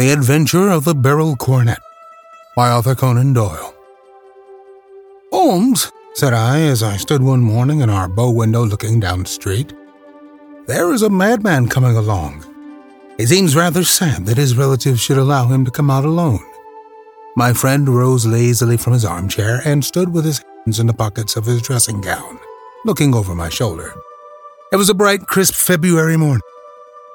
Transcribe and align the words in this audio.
The 0.00 0.12
Adventure 0.12 0.70
of 0.70 0.84
the 0.84 0.94
Beryl 0.94 1.36
Coronet 1.36 1.82
by 2.56 2.70
Arthur 2.70 2.94
Conan 2.94 3.34
Doyle. 3.34 3.74
Holmes, 5.30 5.92
said 6.14 6.32
I 6.32 6.62
as 6.62 6.82
I 6.82 6.96
stood 6.96 7.22
one 7.22 7.42
morning 7.42 7.82
in 7.82 7.90
our 7.90 8.08
bow 8.08 8.30
window 8.30 8.64
looking 8.64 8.98
down 8.98 9.24
the 9.24 9.28
street, 9.28 9.74
there 10.66 10.94
is 10.94 11.02
a 11.02 11.10
madman 11.10 11.68
coming 11.68 11.98
along. 11.98 12.46
It 13.18 13.26
seems 13.26 13.54
rather 13.54 13.84
sad 13.84 14.24
that 14.24 14.38
his 14.38 14.56
relatives 14.56 15.02
should 15.02 15.18
allow 15.18 15.48
him 15.48 15.66
to 15.66 15.70
come 15.70 15.90
out 15.90 16.06
alone. 16.06 16.46
My 17.36 17.52
friend 17.52 17.86
rose 17.86 18.24
lazily 18.24 18.78
from 18.78 18.94
his 18.94 19.04
armchair 19.04 19.60
and 19.66 19.84
stood 19.84 20.14
with 20.14 20.24
his 20.24 20.42
hands 20.64 20.80
in 20.80 20.86
the 20.86 20.94
pockets 20.94 21.36
of 21.36 21.44
his 21.44 21.60
dressing 21.60 22.00
gown, 22.00 22.38
looking 22.86 23.14
over 23.14 23.34
my 23.34 23.50
shoulder. 23.50 23.92
It 24.72 24.76
was 24.76 24.88
a 24.88 24.94
bright, 24.94 25.26
crisp 25.26 25.52
February 25.52 26.16
morning, 26.16 26.40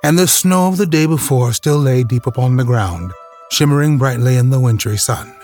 and 0.05 0.19
the 0.19 0.27
snow 0.27 0.67
of 0.67 0.77
the 0.77 0.85
day 0.85 1.07
before 1.07 1.51
still 1.51 1.79
lay 1.79 2.03
deep 2.03 2.27
upon 2.27 2.55
the 2.55 2.63
ground, 2.63 3.11
shimmering 3.49 3.97
brightly 3.97 4.37
in 4.37 4.51
the 4.51 4.59
wintry 4.59 4.97
sun. 4.97 5.35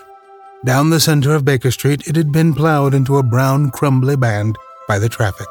Down 0.64 0.88
the 0.88 1.00
center 1.00 1.34
of 1.34 1.44
Baker 1.44 1.72
Street, 1.72 2.06
it 2.06 2.14
had 2.14 2.30
been 2.30 2.54
plowed 2.54 2.94
into 2.94 3.16
a 3.16 3.24
brown, 3.24 3.72
crumbly 3.72 4.14
band 4.14 4.56
by 4.86 5.00
the 5.00 5.08
traffic, 5.08 5.48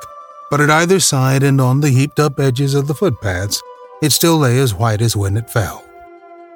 but 0.50 0.62
at 0.62 0.70
either 0.70 1.02
side 1.02 1.44
and 1.44 1.60
on 1.60 1.82
the 1.82 1.90
heaped 1.90 2.22
up 2.22 2.40
edges 2.40 2.74
of 2.74 2.88
the 2.88 2.94
footpaths, 2.94 3.62
it 4.02 4.14
still 4.14 4.38
lay 4.38 4.58
as 4.60 4.74
white 4.74 5.02
as 5.02 5.14
when 5.14 5.36
it 5.36 5.50
fell. 5.50 5.84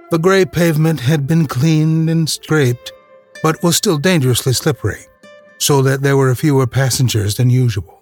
The 0.10 0.18
gray 0.18 0.46
pavement 0.46 1.02
had 1.02 1.28
been 1.28 1.48
cleaned 1.48 2.10
and 2.10 2.30
scraped, 2.30 2.94
but 3.44 3.62
was 3.64 3.76
still 3.76 3.98
dangerously 3.98 4.54
slippery, 4.54 5.08
so 5.58 5.82
that 5.82 6.04
there 6.04 6.16
were 6.16 6.34
fewer 6.34 6.68
passengers 6.68 7.36
than 7.36 7.50
usual. 7.50 8.02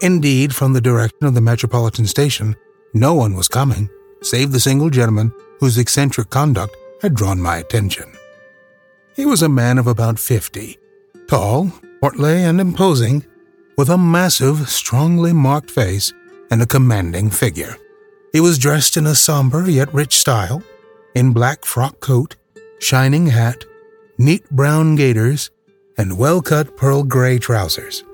Indeed, 0.00 0.54
from 0.54 0.74
the 0.74 0.80
direction 0.80 1.24
of 1.24 1.34
the 1.34 1.40
Metropolitan 1.40 2.06
Station, 2.06 2.54
no 2.92 3.14
one 3.14 3.34
was 3.34 3.48
coming, 3.48 3.88
save 4.22 4.52
the 4.52 4.60
single 4.60 4.90
gentleman 4.90 5.32
whose 5.60 5.78
eccentric 5.78 6.30
conduct 6.30 6.76
had 7.02 7.14
drawn 7.14 7.40
my 7.40 7.58
attention. 7.58 8.10
He 9.14 9.26
was 9.26 9.42
a 9.42 9.48
man 9.48 9.78
of 9.78 9.86
about 9.86 10.18
fifty, 10.18 10.78
tall, 11.28 11.72
portly, 12.00 12.42
and 12.42 12.60
imposing, 12.60 13.24
with 13.76 13.88
a 13.88 13.98
massive, 13.98 14.68
strongly 14.68 15.32
marked 15.32 15.70
face 15.70 16.12
and 16.50 16.62
a 16.62 16.66
commanding 16.66 17.30
figure. 17.30 17.76
He 18.32 18.40
was 18.40 18.58
dressed 18.58 18.96
in 18.96 19.06
a 19.06 19.14
somber 19.14 19.68
yet 19.68 19.92
rich 19.92 20.18
style, 20.18 20.62
in 21.14 21.32
black 21.32 21.64
frock 21.64 22.00
coat, 22.00 22.36
shining 22.78 23.26
hat, 23.26 23.64
neat 24.18 24.48
brown 24.50 24.96
gaiters, 24.96 25.50
and 25.96 26.18
well 26.18 26.40
cut 26.40 26.76
pearl 26.76 27.02
gray 27.02 27.38
trousers. 27.38 28.04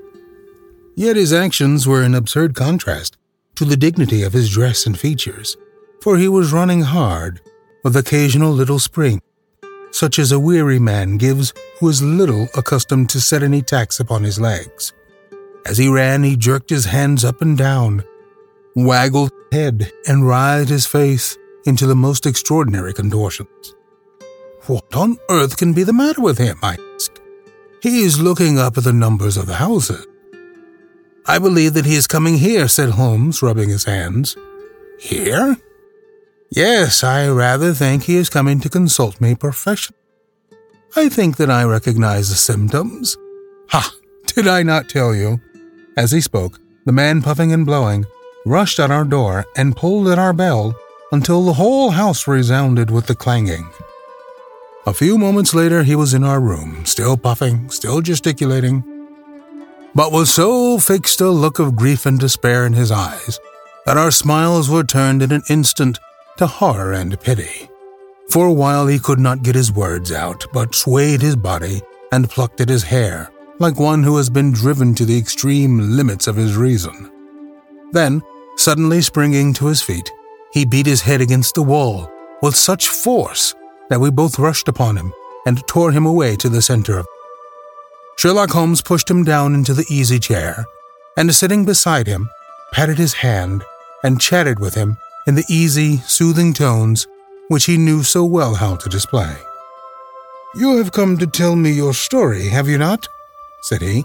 Yet 0.94 1.16
his 1.16 1.32
actions 1.32 1.86
were 1.86 2.02
in 2.02 2.14
absurd 2.14 2.54
contrast 2.54 3.15
to 3.56 3.64
the 3.64 3.76
dignity 3.76 4.22
of 4.22 4.32
his 4.32 4.50
dress 4.50 4.86
and 4.86 4.98
features, 4.98 5.56
for 6.00 6.16
he 6.16 6.28
was 6.28 6.52
running 6.52 6.82
hard, 6.82 7.40
with 7.82 7.96
occasional 7.96 8.52
little 8.52 8.78
spring, 8.78 9.20
such 9.90 10.18
as 10.18 10.32
a 10.32 10.40
weary 10.40 10.78
man 10.78 11.16
gives 11.16 11.52
who 11.80 11.88
is 11.88 12.02
little 12.02 12.48
accustomed 12.54 13.08
to 13.10 13.20
set 13.20 13.42
any 13.42 13.62
tax 13.62 13.98
upon 14.00 14.22
his 14.22 14.40
legs. 14.40 14.92
As 15.64 15.78
he 15.78 15.88
ran, 15.88 16.22
he 16.22 16.36
jerked 16.36 16.70
his 16.70 16.84
hands 16.84 17.24
up 17.24 17.42
and 17.42 17.56
down, 17.58 18.04
waggled 18.76 19.32
his 19.50 19.60
head, 19.60 19.92
and 20.06 20.26
writhed 20.26 20.68
his 20.68 20.86
face 20.86 21.36
into 21.64 21.86
the 21.86 21.96
most 21.96 22.26
extraordinary 22.26 22.92
contortions. 22.92 23.74
What 24.66 24.94
on 24.94 25.18
earth 25.30 25.56
can 25.56 25.72
be 25.72 25.82
the 25.82 25.92
matter 25.92 26.20
with 26.20 26.38
him? 26.38 26.58
I 26.62 26.76
asked. 26.94 27.20
He 27.82 28.00
is 28.00 28.20
looking 28.20 28.58
up 28.58 28.76
at 28.76 28.84
the 28.84 28.92
numbers 28.92 29.36
of 29.36 29.46
the 29.46 29.54
houses. 29.54 30.06
I 31.28 31.38
believe 31.38 31.74
that 31.74 31.86
he 31.86 31.96
is 31.96 32.06
coming 32.06 32.38
here, 32.38 32.68
said 32.68 32.90
Holmes, 32.90 33.42
rubbing 33.42 33.68
his 33.68 33.84
hands. 33.84 34.36
Here? 35.00 35.56
Yes, 36.50 37.02
I 37.02 37.28
rather 37.28 37.74
think 37.74 38.04
he 38.04 38.16
is 38.16 38.30
coming 38.30 38.60
to 38.60 38.68
consult 38.68 39.20
me 39.20 39.34
professionally. 39.34 39.98
I 40.94 41.08
think 41.08 41.36
that 41.36 41.50
I 41.50 41.64
recognize 41.64 42.28
the 42.28 42.36
symptoms. 42.36 43.16
Ha! 43.70 43.92
Did 44.26 44.46
I 44.46 44.62
not 44.62 44.88
tell 44.88 45.14
you? 45.14 45.40
As 45.96 46.12
he 46.12 46.20
spoke, 46.20 46.60
the 46.84 46.92
man 46.92 47.22
puffing 47.22 47.52
and 47.52 47.66
blowing 47.66 48.06
rushed 48.44 48.78
at 48.78 48.90
our 48.90 49.04
door 49.04 49.44
and 49.56 49.76
pulled 49.76 50.08
at 50.08 50.18
our 50.18 50.32
bell 50.32 50.74
until 51.10 51.44
the 51.44 51.54
whole 51.54 51.90
house 51.90 52.28
resounded 52.28 52.90
with 52.90 53.06
the 53.06 53.14
clanging. 53.14 53.68
A 54.86 54.94
few 54.94 55.18
moments 55.18 55.52
later, 55.52 55.82
he 55.82 55.96
was 55.96 56.14
in 56.14 56.22
our 56.22 56.40
room, 56.40 56.86
still 56.86 57.16
puffing, 57.16 57.68
still 57.70 58.00
gesticulating, 58.00 58.84
but 59.96 60.12
with 60.12 60.28
so 60.28 60.78
fixed 60.78 61.22
a 61.22 61.30
look 61.30 61.58
of 61.58 61.74
grief 61.74 62.04
and 62.04 62.20
despair 62.20 62.66
in 62.66 62.74
his 62.74 62.92
eyes 62.92 63.40
that 63.86 63.96
our 63.96 64.10
smiles 64.10 64.68
were 64.68 64.84
turned 64.84 65.22
in 65.22 65.32
an 65.32 65.42
instant 65.48 65.98
to 66.36 66.46
horror 66.46 66.92
and 66.92 67.18
pity. 67.20 67.70
For 68.28 68.46
a 68.46 68.52
while 68.52 68.86
he 68.86 68.98
could 68.98 69.18
not 69.18 69.42
get 69.42 69.54
his 69.54 69.72
words 69.72 70.12
out, 70.12 70.44
but 70.52 70.74
swayed 70.74 71.22
his 71.22 71.34
body 71.34 71.80
and 72.12 72.28
plucked 72.28 72.60
at 72.60 72.68
his 72.68 72.82
hair, 72.82 73.30
like 73.58 73.78
one 73.78 74.02
who 74.02 74.18
has 74.18 74.28
been 74.28 74.52
driven 74.52 74.94
to 74.96 75.06
the 75.06 75.16
extreme 75.16 75.96
limits 75.96 76.26
of 76.26 76.36
his 76.36 76.56
reason. 76.56 77.10
Then, 77.92 78.22
suddenly 78.56 79.00
springing 79.00 79.54
to 79.54 79.66
his 79.66 79.80
feet, 79.80 80.10
he 80.52 80.66
beat 80.66 80.84
his 80.84 81.00
head 81.00 81.22
against 81.22 81.54
the 81.54 81.62
wall 81.62 82.10
with 82.42 82.54
such 82.54 82.88
force 82.88 83.54
that 83.88 84.00
we 84.00 84.10
both 84.10 84.38
rushed 84.38 84.68
upon 84.68 84.98
him 84.98 85.14
and 85.46 85.66
tore 85.66 85.92
him 85.92 86.04
away 86.04 86.36
to 86.36 86.50
the 86.50 86.60
center 86.60 86.98
of 86.98 87.06
Sherlock 88.18 88.50
Holmes 88.50 88.80
pushed 88.80 89.10
him 89.10 89.24
down 89.24 89.54
into 89.54 89.74
the 89.74 89.86
easy 89.90 90.18
chair, 90.18 90.64
and 91.16 91.34
sitting 91.34 91.64
beside 91.64 92.06
him, 92.06 92.30
patted 92.72 92.98
his 92.98 93.12
hand 93.12 93.64
and 94.02 94.20
chatted 94.20 94.58
with 94.58 94.74
him 94.74 94.96
in 95.26 95.34
the 95.34 95.44
easy, 95.48 95.98
soothing 95.98 96.52
tones 96.52 97.06
which 97.48 97.66
he 97.66 97.76
knew 97.76 98.02
so 98.02 98.24
well 98.24 98.54
how 98.54 98.76
to 98.76 98.88
display. 98.88 99.36
You 100.54 100.78
have 100.78 100.92
come 100.92 101.18
to 101.18 101.26
tell 101.26 101.54
me 101.54 101.70
your 101.72 101.94
story, 101.94 102.48
have 102.48 102.68
you 102.68 102.78
not? 102.78 103.06
said 103.62 103.82
he. 103.82 104.04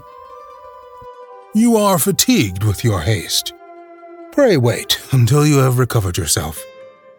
You 1.54 1.76
are 1.76 1.98
fatigued 1.98 2.64
with 2.64 2.84
your 2.84 3.00
haste. 3.00 3.52
Pray 4.32 4.56
wait 4.56 5.00
until 5.12 5.46
you 5.46 5.58
have 5.58 5.78
recovered 5.78 6.16
yourself, 6.16 6.62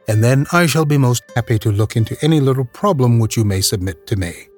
and 0.07 0.23
then 0.23 0.45
I 0.51 0.65
shall 0.65 0.85
be 0.85 0.97
most 0.97 1.23
happy 1.35 1.59
to 1.59 1.71
look 1.71 1.95
into 1.95 2.17
any 2.21 2.39
little 2.39 2.65
problem 2.65 3.19
which 3.19 3.37
you 3.37 3.43
may 3.43 3.61
submit 3.61 4.07
to 4.07 4.15
me. 4.15 4.49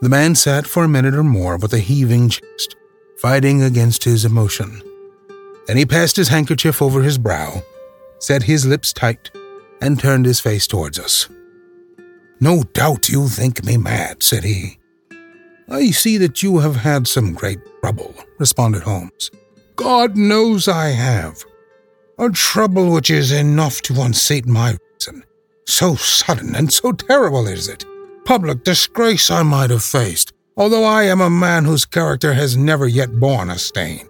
The 0.00 0.08
man 0.08 0.36
sat 0.36 0.64
for 0.64 0.84
a 0.84 0.88
minute 0.88 1.14
or 1.14 1.24
more 1.24 1.56
with 1.56 1.72
a 1.72 1.80
heaving 1.80 2.28
chest, 2.28 2.76
fighting 3.16 3.62
against 3.62 4.04
his 4.04 4.24
emotion. 4.24 4.80
Then 5.66 5.76
he 5.76 5.84
passed 5.84 6.14
his 6.14 6.28
handkerchief 6.28 6.80
over 6.80 7.02
his 7.02 7.18
brow, 7.18 7.62
set 8.20 8.44
his 8.44 8.64
lips 8.64 8.92
tight, 8.92 9.32
and 9.80 9.98
turned 9.98 10.24
his 10.24 10.38
face 10.38 10.68
towards 10.68 11.00
us. 11.00 11.28
No 12.38 12.62
doubt 12.62 13.08
you 13.08 13.26
think 13.26 13.64
me 13.64 13.76
mad, 13.76 14.22
said 14.22 14.44
he. 14.44 14.78
I 15.68 15.90
see 15.90 16.16
that 16.18 16.44
you 16.44 16.58
have 16.58 16.76
had 16.76 17.08
some 17.08 17.34
great 17.34 17.58
trouble, 17.80 18.14
responded 18.38 18.84
Holmes. 18.84 19.32
God 19.74 20.16
knows 20.16 20.68
I 20.68 20.90
have. 20.90 21.44
A 22.20 22.30
trouble 22.30 22.92
which 22.92 23.10
is 23.10 23.32
enough 23.32 23.82
to 23.82 24.00
unseat 24.00 24.46
my 24.46 24.76
reason. 24.92 25.24
So 25.66 25.96
sudden 25.96 26.54
and 26.54 26.72
so 26.72 26.92
terrible 26.92 27.48
is 27.48 27.68
it 27.68 27.84
public 28.28 28.62
disgrace 28.62 29.30
I 29.30 29.42
might 29.42 29.70
have 29.70 29.82
faced, 29.82 30.34
although 30.54 30.84
I 30.84 31.04
am 31.04 31.22
a 31.22 31.30
man 31.30 31.64
whose 31.64 31.86
character 31.86 32.34
has 32.34 32.58
never 32.58 32.86
yet 32.86 33.18
borne 33.18 33.48
a 33.48 33.58
stain. 33.58 34.06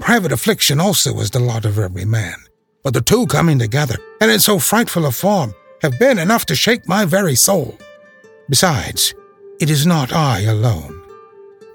Private 0.00 0.32
affliction 0.32 0.80
also 0.80 1.20
is 1.20 1.30
the 1.30 1.38
lot 1.38 1.64
of 1.64 1.78
every 1.78 2.04
man, 2.04 2.34
but 2.82 2.92
the 2.92 3.00
two 3.00 3.24
coming 3.28 3.60
together, 3.60 3.94
and 4.20 4.32
in 4.32 4.40
so 4.40 4.58
frightful 4.58 5.06
a 5.06 5.12
form, 5.12 5.54
have 5.80 5.96
been 6.00 6.18
enough 6.18 6.44
to 6.46 6.56
shake 6.56 6.88
my 6.88 7.04
very 7.04 7.36
soul. 7.36 7.78
Besides, 8.48 9.14
it 9.60 9.70
is 9.70 9.86
not 9.86 10.12
I 10.12 10.40
alone. 10.40 11.00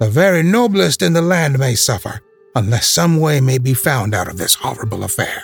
The 0.02 0.10
very 0.10 0.44
noblest 0.44 1.02
in 1.02 1.14
the 1.14 1.22
land 1.22 1.58
may 1.58 1.76
suffer, 1.76 2.20
unless 2.54 2.90
some 2.90 3.18
way 3.18 3.40
may 3.40 3.60
be 3.60 3.74
found 3.74 4.14
out 4.14 4.28
of 4.28 4.38
this 4.38 4.56
horrible 4.56 5.06
affair. 5.06 5.42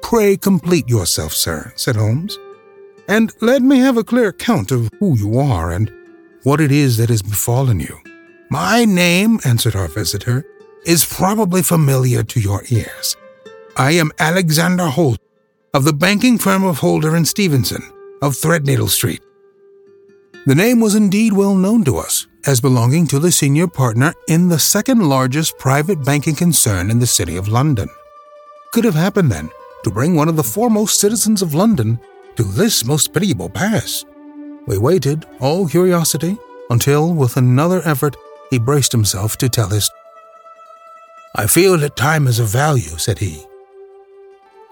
Pray 0.00 0.36
complete 0.36 0.88
yourself, 0.88 1.32
sir, 1.32 1.72
said 1.74 1.96
Holmes 1.96 2.38
and 3.10 3.32
let 3.40 3.60
me 3.60 3.80
have 3.80 3.96
a 3.96 4.04
clear 4.04 4.28
account 4.28 4.70
of 4.70 4.88
who 5.00 5.18
you 5.18 5.36
are 5.36 5.72
and 5.72 5.92
what 6.44 6.60
it 6.60 6.70
is 6.70 6.96
that 6.96 7.10
has 7.10 7.22
befallen 7.22 7.80
you. 7.80 7.98
My 8.50 8.84
name, 8.84 9.40
answered 9.44 9.74
our 9.74 9.88
visitor, 9.88 10.44
is 10.86 11.04
probably 11.04 11.62
familiar 11.62 12.22
to 12.22 12.40
your 12.40 12.62
ears. 12.70 13.16
I 13.76 13.92
am 13.92 14.12
Alexander 14.20 14.86
Holder, 14.86 15.18
of 15.74 15.84
the 15.84 15.92
banking 15.92 16.38
firm 16.38 16.62
of 16.62 16.78
Holder 16.78 17.16
and 17.16 17.26
Stevenson, 17.26 17.82
of 18.22 18.34
Threadneedle 18.34 18.88
Street. 18.88 19.22
The 20.46 20.54
name 20.54 20.80
was 20.80 20.94
indeed 20.94 21.32
well 21.32 21.56
known 21.56 21.84
to 21.84 21.98
us 21.98 22.28
as 22.46 22.60
belonging 22.60 23.08
to 23.08 23.18
the 23.18 23.32
senior 23.32 23.66
partner 23.66 24.14
in 24.28 24.48
the 24.48 24.58
second 24.58 25.08
largest 25.08 25.58
private 25.58 26.04
banking 26.04 26.36
concern 26.36 26.90
in 26.90 27.00
the 27.00 27.06
City 27.08 27.36
of 27.36 27.48
London. 27.48 27.88
Could 28.72 28.84
have 28.84 28.94
happened 28.94 29.32
then 29.32 29.50
to 29.82 29.90
bring 29.90 30.14
one 30.14 30.28
of 30.28 30.36
the 30.36 30.44
foremost 30.44 31.00
citizens 31.00 31.42
of 31.42 31.54
London 31.54 31.98
to 32.40 32.46
this 32.46 32.86
most 32.86 33.12
pitiable 33.12 33.50
pass. 33.50 34.06
We 34.66 34.78
waited, 34.78 35.26
all 35.40 35.68
curiosity, 35.68 36.38
until, 36.70 37.12
with 37.12 37.36
another 37.36 37.82
effort, 37.84 38.16
he 38.48 38.58
braced 38.58 38.92
himself 38.92 39.36
to 39.38 39.50
tell 39.50 39.68
his. 39.68 39.90
I 41.36 41.46
feel 41.46 41.76
that 41.76 41.96
time 41.96 42.26
is 42.26 42.38
of 42.38 42.48
value, 42.48 42.96
said 42.96 43.18
he. 43.18 43.44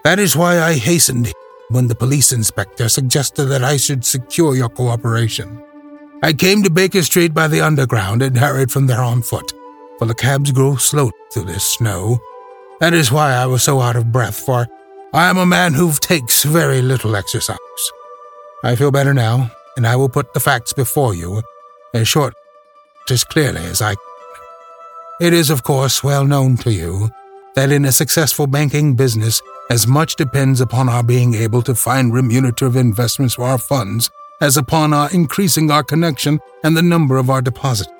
That 0.03 0.17
is 0.17 0.35
why 0.35 0.59
I 0.59 0.73
hastened 0.73 1.31
when 1.69 1.87
the 1.87 1.93
police 1.93 2.33
inspector 2.33 2.89
suggested 2.89 3.45
that 3.45 3.63
I 3.63 3.77
should 3.77 4.03
secure 4.03 4.55
your 4.55 4.69
cooperation. 4.69 5.63
I 6.23 6.33
came 6.33 6.63
to 6.63 6.71
Baker 6.71 7.03
Street 7.03 7.35
by 7.35 7.47
the 7.47 7.61
underground 7.61 8.23
and 8.23 8.35
hurried 8.35 8.71
from 8.71 8.87
there 8.87 9.03
on 9.03 9.21
foot, 9.21 9.53
for 9.99 10.07
the 10.07 10.15
cabs 10.15 10.51
grow 10.51 10.75
slow 10.77 11.11
through 11.31 11.45
this 11.45 11.65
snow. 11.65 12.17
That 12.79 12.95
is 12.95 13.11
why 13.11 13.33
I 13.33 13.45
was 13.45 13.61
so 13.61 13.79
out 13.79 13.95
of 13.95 14.11
breath, 14.11 14.39
for 14.39 14.67
I 15.11 15.27
am 15.27 15.39
a 15.39 15.45
man 15.45 15.73
who 15.73 15.91
takes 15.93 16.43
very 16.43 16.83
little 16.83 17.15
exercise. 17.15 17.57
I 18.63 18.75
feel 18.75 18.91
better 18.91 19.13
now, 19.13 19.49
and 19.75 19.87
I 19.87 19.95
will 19.95 20.09
put 20.09 20.33
the 20.35 20.39
facts 20.39 20.71
before 20.71 21.15
you 21.15 21.41
as 21.95 22.07
short, 22.07 22.35
as 23.09 23.23
clearly 23.23 23.61
as 23.61 23.81
I 23.81 23.95
can. 23.95 24.03
It 25.21 25.33
is, 25.33 25.49
of 25.49 25.63
course, 25.63 26.03
well 26.03 26.25
known 26.25 26.57
to 26.57 26.71
you 26.71 27.09
that 27.55 27.71
in 27.71 27.85
a 27.85 27.91
successful 27.91 28.45
banking 28.45 28.95
business, 28.95 29.41
as 29.71 29.87
much 29.87 30.15
depends 30.15 30.61
upon 30.61 30.87
our 30.87 31.01
being 31.01 31.33
able 31.33 31.63
to 31.63 31.73
find 31.73 32.13
remunerative 32.13 32.75
investments 32.75 33.33
for 33.33 33.45
our 33.45 33.57
funds 33.57 34.11
as 34.41 34.57
upon 34.57 34.93
our 34.93 35.09
increasing 35.11 35.71
our 35.71 35.83
connection 35.83 36.39
and 36.63 36.77
the 36.77 36.83
number 36.83 37.17
of 37.17 37.31
our 37.31 37.41
deposits. 37.41 37.91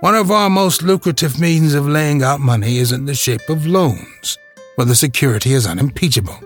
One 0.00 0.16
of 0.16 0.32
our 0.32 0.50
most 0.50 0.82
lucrative 0.82 1.38
means 1.38 1.74
of 1.74 1.86
laying 1.86 2.24
out 2.24 2.40
money 2.40 2.78
is 2.78 2.90
in 2.90 3.06
the 3.06 3.14
shape 3.14 3.48
of 3.48 3.66
loans, 3.66 4.36
where 4.76 4.86
the 4.86 4.94
security 4.94 5.52
is 5.52 5.66
unimpeachable. 5.66 6.38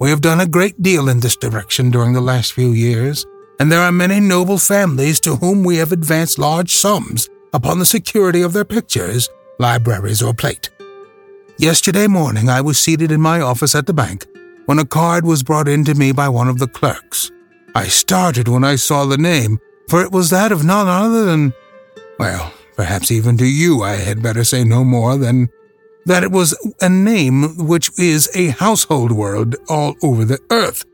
We 0.00 0.10
have 0.10 0.20
done 0.20 0.40
a 0.40 0.46
great 0.46 0.82
deal 0.82 1.08
in 1.08 1.20
this 1.20 1.36
direction 1.36 1.90
during 1.90 2.12
the 2.12 2.20
last 2.20 2.52
few 2.52 2.70
years, 2.70 3.24
and 3.58 3.72
there 3.72 3.80
are 3.80 3.92
many 3.92 4.20
noble 4.20 4.58
families 4.58 5.20
to 5.20 5.36
whom 5.36 5.64
we 5.64 5.76
have 5.76 5.92
advanced 5.92 6.38
large 6.38 6.74
sums 6.74 7.28
upon 7.52 7.78
the 7.78 7.86
security 7.86 8.42
of 8.42 8.52
their 8.52 8.64
pictures, 8.64 9.28
libraries, 9.58 10.22
or 10.22 10.34
plate. 10.34 10.68
Yesterday 11.58 12.06
morning 12.06 12.50
I 12.50 12.60
was 12.60 12.78
seated 12.78 13.10
in 13.10 13.20
my 13.22 13.40
office 13.40 13.74
at 13.74 13.86
the 13.86 13.94
bank 13.94 14.26
when 14.66 14.78
a 14.78 14.84
card 14.84 15.24
was 15.24 15.42
brought 15.42 15.68
in 15.68 15.84
to 15.86 15.94
me 15.94 16.12
by 16.12 16.28
one 16.28 16.48
of 16.48 16.58
the 16.58 16.68
clerks. 16.68 17.30
I 17.74 17.86
started 17.86 18.48
when 18.48 18.64
I 18.64 18.76
saw 18.76 19.06
the 19.06 19.16
name, 19.16 19.58
for 19.88 20.02
it 20.02 20.12
was 20.12 20.28
that 20.30 20.52
of 20.52 20.64
none 20.64 20.88
other 20.88 21.24
than, 21.24 21.54
well, 22.18 22.52
perhaps 22.76 23.10
even 23.10 23.38
to 23.38 23.46
you 23.46 23.82
I 23.82 23.92
had 23.92 24.22
better 24.22 24.44
say 24.44 24.64
no 24.64 24.84
more 24.84 25.16
than 25.16 25.48
that 26.06 26.22
it 26.22 26.30
was 26.30 26.56
a 26.80 26.88
name 26.88 27.66
which 27.66 27.90
is 27.98 28.30
a 28.34 28.48
household 28.48 29.12
word 29.12 29.56
all 29.68 29.94
over 30.02 30.24
the 30.24 30.40
earth. 30.50 30.84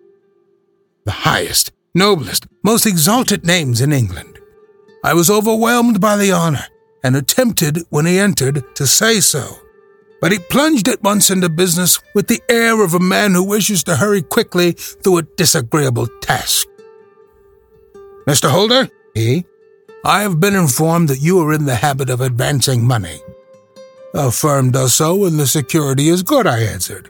The 1.04 1.12
highest, 1.12 1.70
noblest, 1.94 2.46
most 2.64 2.86
exalted 2.86 3.46
names 3.46 3.80
in 3.80 3.92
England. 3.92 4.38
I 5.04 5.14
was 5.14 5.30
overwhelmed 5.30 6.00
by 6.00 6.16
the 6.16 6.32
honor 6.32 6.64
and 7.04 7.16
attempted, 7.16 7.78
when 7.90 8.06
he 8.06 8.18
entered, 8.18 8.64
to 8.76 8.86
say 8.86 9.20
so. 9.20 9.58
But 10.20 10.30
he 10.30 10.38
plunged 10.38 10.86
at 10.86 11.02
once 11.02 11.30
into 11.30 11.48
business 11.48 11.98
with 12.14 12.28
the 12.28 12.40
air 12.48 12.82
of 12.82 12.94
a 12.94 13.00
man 13.00 13.32
who 13.32 13.42
wishes 13.42 13.82
to 13.84 13.96
hurry 13.96 14.22
quickly 14.22 14.72
through 14.72 15.18
a 15.18 15.22
disagreeable 15.22 16.06
task. 16.20 16.68
Mr. 18.26 18.48
Holder, 18.48 18.88
he, 19.14 19.44
I 20.04 20.22
have 20.22 20.38
been 20.38 20.54
informed 20.54 21.08
that 21.08 21.20
you 21.20 21.40
are 21.40 21.52
in 21.52 21.66
the 21.66 21.74
habit 21.74 22.08
of 22.08 22.20
advancing 22.20 22.86
money. 22.86 23.20
A 24.14 24.30
firm 24.30 24.70
does 24.70 24.92
so 24.92 25.16
when 25.16 25.38
the 25.38 25.46
security 25.46 26.08
is 26.08 26.22
good, 26.22 26.46
I 26.46 26.60
answered. 26.60 27.08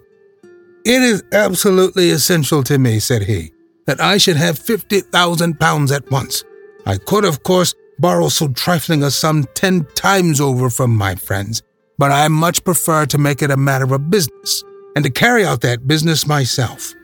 It 0.85 1.03
is 1.03 1.25
absolutely 1.33 2.11
essential 2.11 2.63
to 2.63 2.79
me, 2.79 3.01
said 3.01 3.23
he, 3.23 3.53
that 3.87 4.01
I 4.01 4.19
should 4.19 4.37
have 4.37 4.59
fifty 4.59 5.01
thousand 5.01 5.59
pounds 5.59 5.91
at 5.91 6.09
once. 6.11 6.45
I 6.87 6.99
could, 6.99 7.25
of 7.25 7.43
course, 7.43 7.75
borrow 7.99 8.29
so 8.29 8.49
trifling 8.49 9.03
a 9.03 9.11
sum 9.11 9.47
ten 9.55 9.85
times 9.95 10.41
over 10.41 10.71
from 10.71 10.97
my 10.97 11.17
friends, 11.17 11.63
but 11.99 12.13
I 12.13 12.29
much 12.29 12.63
prefer 12.63 13.07
to 13.07 13.19
make 13.19 13.43
it 13.43 13.51
a 13.51 13.57
matter 13.57 13.93
of 13.93 14.11
business 14.11 14.63
and 14.95 15.05
to 15.05 15.11
carry 15.11 15.45
out 15.45 15.61
that 15.63 15.89
business 15.89 16.27
myself. 16.27 16.95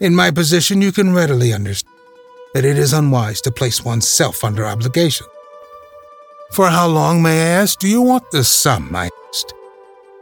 In 0.00 0.14
my 0.14 0.30
position, 0.30 0.82
you 0.82 0.90
can 0.90 1.14
readily 1.14 1.52
understand 1.52 1.94
that 2.54 2.64
it 2.64 2.78
is 2.78 2.92
unwise 2.92 3.40
to 3.42 3.50
place 3.50 3.84
oneself 3.84 4.42
under 4.42 4.66
obligation. 4.66 5.26
For 6.52 6.68
how 6.68 6.86
long, 6.86 7.22
may 7.22 7.42
I 7.42 7.62
ask, 7.62 7.78
do 7.78 7.88
you 7.88 8.00
want 8.02 8.30
this 8.30 8.48
sum? 8.48 8.94
I 8.94 9.10
asked. 9.28 9.52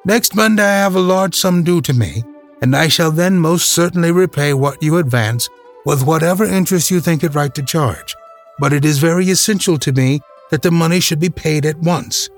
Next 0.05 0.35
Monday 0.35 0.65
I 0.65 0.79
have 0.79 0.97
a 0.97 1.01
large 1.01 1.35
sum 1.35 1.63
due 1.63 1.81
to 1.83 1.93
me, 1.93 2.25
and 2.61 2.75
I 2.75 2.89
shall 2.89 3.11
then 3.11 3.39
most 3.39 3.71
certainly 3.71 4.11
repay 4.11 4.55
what 4.55 4.83
you 4.83 4.99
advance 4.99 5.49
with 5.85 6.03
whatever 6.05 6.45
interest 6.45 6.91
you 6.91 7.01
think 7.01 7.23
it 7.23 7.35
right 7.35 7.55
to 7.55 7.63
charge. 7.63 8.15
But 8.59 8.73
it 8.73 8.85
is 8.85 8.99
very 8.99 9.29
essential 9.31 9.79
to 9.79 9.93
me 9.93 10.21
that 10.51 10.63
the 10.63 10.71
money 10.71 11.01
should 11.01 11.21
be 11.21 11.31
paid 11.31 11.67
at 11.67 11.79
once. 11.79 12.29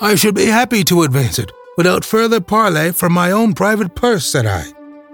I 0.00 0.14
should 0.14 0.34
be 0.34 0.46
happy 0.46 0.84
to 0.84 1.02
advance 1.02 1.38
it 1.38 1.50
without 1.76 2.04
further 2.04 2.40
parley 2.40 2.92
from 2.92 3.12
my 3.12 3.30
own 3.30 3.52
private 3.54 3.94
purse, 3.94 4.26
said 4.26 4.46
I, 4.46 4.64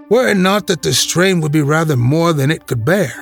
were 0.09 0.27
it 0.27 0.37
not 0.37 0.67
that 0.67 0.83
the 0.83 0.93
strain 0.93 1.41
would 1.41 1.51
be 1.51 1.61
rather 1.61 1.95
more 1.95 2.33
than 2.33 2.51
it 2.51 2.67
could 2.67 2.85
bear. 2.85 3.13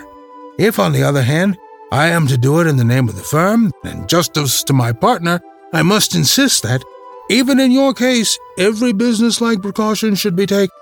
If, 0.58 0.80
on 0.80 0.92
the 0.92 1.04
other 1.04 1.24
hand, 1.24 1.58
I 1.94 2.08
am 2.08 2.26
to 2.26 2.40
do 2.40 2.60
it 2.60 2.66
in 2.66 2.78
the 2.78 2.84
name 2.84 3.08
of 3.08 3.16
the 3.16 3.22
firm, 3.22 3.72
and 3.84 4.10
justice 4.10 4.64
to 4.64 4.74
my 4.74 4.92
partner, 4.94 5.40
I 5.74 5.84
must 5.84 6.16
insist 6.16 6.64
that, 6.64 6.84
even 7.30 7.60
in 7.60 7.72
your 7.72 7.94
case, 7.94 8.36
every 8.58 8.94
business-like 8.94 9.62
precaution 9.62 10.16
should 10.16 10.36
be 10.36 10.48
taken. 10.48 10.76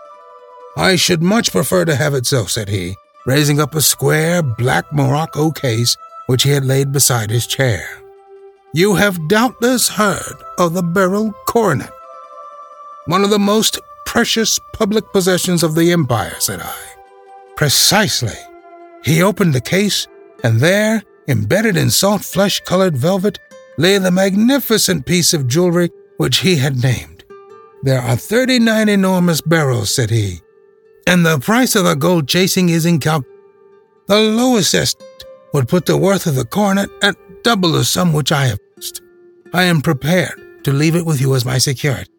I 0.77 0.95
should 0.95 1.21
much 1.21 1.51
prefer 1.51 1.83
to 1.83 1.97
have 1.97 2.13
it 2.13 2.25
so, 2.25 2.45
said 2.45 2.69
he, 2.69 2.95
raising 3.25 3.59
up 3.59 3.75
a 3.75 3.81
square 3.81 4.41
black 4.41 4.85
morocco 4.93 5.51
case 5.51 5.97
which 6.27 6.43
he 6.43 6.51
had 6.51 6.63
laid 6.63 6.93
beside 6.93 7.29
his 7.29 7.45
chair. 7.45 7.85
You 8.73 8.95
have 8.95 9.27
doubtless 9.27 9.89
heard 9.89 10.37
of 10.57 10.73
the 10.73 10.81
Beryl 10.81 11.33
coronet, 11.45 11.91
one 13.07 13.25
of 13.25 13.31
the 13.31 13.37
most 13.37 13.81
precious 14.05 14.59
public 14.71 15.11
possessions 15.11 15.61
of 15.61 15.75
the 15.75 15.91
empire, 15.91 16.37
said 16.39 16.61
I. 16.61 16.79
Precisely. 17.57 18.39
He 19.03 19.21
opened 19.21 19.53
the 19.53 19.59
case, 19.59 20.07
and 20.43 20.59
there, 20.59 21.03
embedded 21.27 21.77
in 21.77 21.89
soft 21.89 22.25
flesh 22.25 22.59
colored 22.61 22.97
velvet, 22.97 23.39
lay 23.77 23.97
the 23.97 24.11
magnificent 24.11 25.05
piece 25.05 25.33
of 25.33 25.47
jewelry 25.47 25.89
which 26.17 26.37
he 26.37 26.55
had 26.55 26.81
named. 26.81 27.23
There 27.83 28.01
are 28.01 28.15
thirty 28.15 28.59
nine 28.59 28.89
enormous 28.89 29.41
beryls, 29.41 29.95
said 29.95 30.09
he, 30.09 30.41
and 31.07 31.25
the 31.25 31.39
price 31.39 31.75
of 31.75 31.85
the 31.85 31.95
gold 31.95 32.27
chasing 32.27 32.69
is 32.69 32.85
incalculable. 32.85 33.27
The 34.07 34.19
lowest 34.19 34.73
estimate 34.75 35.23
would 35.53 35.67
put 35.67 35.85
the 35.85 35.97
worth 35.97 36.27
of 36.27 36.35
the 36.35 36.45
coronet 36.45 36.89
at 37.01 37.15
double 37.43 37.71
the 37.71 37.85
sum 37.85 38.13
which 38.13 38.31
I 38.31 38.45
have 38.45 38.59
asked. 38.77 39.01
I 39.53 39.63
am 39.63 39.81
prepared 39.81 40.63
to 40.63 40.71
leave 40.71 40.95
it 40.95 41.05
with 41.05 41.19
you 41.19 41.33
as 41.35 41.45
my 41.45 41.57
security. 41.57 42.09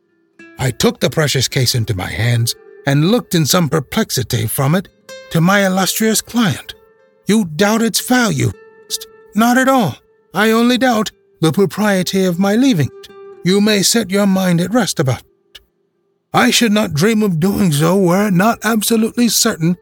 I 0.59 0.71
took 0.71 1.01
the 1.01 1.11
precious 1.11 1.49
case 1.49 1.75
into 1.75 1.95
my 1.95 2.11
hands 2.11 2.55
and 2.87 3.11
looked 3.11 3.35
in 3.35 3.47
some 3.47 3.69
perplexity 3.69 4.47
from 4.47 4.75
it 4.75 4.89
to 5.31 5.41
my 5.41 5.65
illustrious 5.65 6.21
client. 6.21 6.75
You 7.33 7.47
doubt 7.47 7.81
its 7.81 8.07
value? 8.07 8.53
Not 9.35 9.57
at 9.57 9.67
all. 9.67 9.97
I 10.35 10.51
only 10.51 10.77
doubt 10.77 11.13
the 11.41 11.51
propriety 11.51 12.27
of 12.27 12.39
my 12.39 12.57
leaving 12.57 12.91
it. 12.93 13.09
You 13.43 13.63
may 13.63 13.81
set 13.83 14.11
your 14.11 14.27
mind 14.27 14.61
at 14.61 14.75
rest 14.75 15.01
about 15.01 15.23
it. 15.23 15.61
I 16.35 16.51
should 16.51 16.73
not 16.73 16.93
dream 16.93 17.23
of 17.23 17.41
doing 17.41 17.73
so 17.73 17.97
were 17.97 18.29
it 18.29 18.35
not 18.35 18.59
absolutely 18.63 19.31
certain 19.31 19.79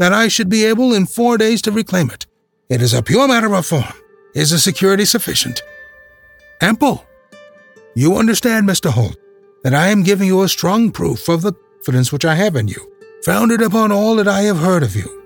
that 0.00 0.12
I 0.12 0.26
should 0.26 0.48
be 0.48 0.64
able 0.64 0.92
in 0.92 1.06
four 1.06 1.38
days 1.38 1.62
to 1.62 1.70
reclaim 1.70 2.10
it. 2.10 2.26
It 2.68 2.82
is 2.82 2.92
a 2.92 3.04
pure 3.04 3.28
matter 3.28 3.54
of 3.54 3.66
form. 3.66 3.94
Is 4.34 4.50
the 4.50 4.58
security 4.58 5.04
sufficient? 5.04 5.62
Ample. 6.60 7.06
You 7.94 8.16
understand, 8.16 8.68
Mr. 8.68 8.90
Holder, 8.90 9.14
that 9.62 9.74
I 9.74 9.90
am 9.90 10.02
giving 10.02 10.26
you 10.26 10.42
a 10.42 10.48
strong 10.48 10.90
proof 10.90 11.28
of 11.28 11.42
the 11.42 11.52
confidence 11.52 12.12
which 12.12 12.24
I 12.24 12.34
have 12.34 12.56
in 12.56 12.66
you 12.66 12.92
founded 13.22 13.62
upon 13.62 13.92
all 13.92 14.16
that 14.16 14.26
I 14.26 14.40
have 14.40 14.58
heard 14.58 14.82
of 14.82 14.96
you. 14.96 15.19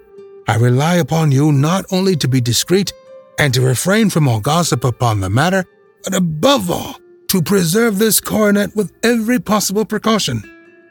I 0.46 0.56
rely 0.56 0.96
upon 0.96 1.32
you 1.32 1.52
not 1.52 1.86
only 1.90 2.16
to 2.16 2.28
be 2.28 2.40
discreet 2.40 2.92
and 3.38 3.52
to 3.54 3.60
refrain 3.60 4.10
from 4.10 4.28
all 4.28 4.40
gossip 4.40 4.84
upon 4.84 5.20
the 5.20 5.30
matter, 5.30 5.64
but 6.02 6.14
above 6.14 6.70
all, 6.70 6.96
to 7.28 7.42
preserve 7.42 7.98
this 7.98 8.20
coronet 8.20 8.76
with 8.76 8.92
every 9.02 9.40
possible 9.40 9.84
precaution, 9.84 10.42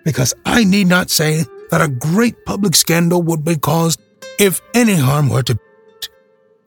because 0.03 0.33
I 0.45 0.63
need 0.63 0.87
not 0.87 1.09
say 1.09 1.45
that 1.69 1.81
a 1.81 1.87
great 1.87 2.45
public 2.45 2.75
scandal 2.75 3.21
would 3.21 3.45
be 3.45 3.55
caused 3.55 4.01
if 4.39 4.59
any 4.73 4.95
harm 4.95 5.29
were 5.29 5.43
to 5.43 5.53
it. 5.53 6.09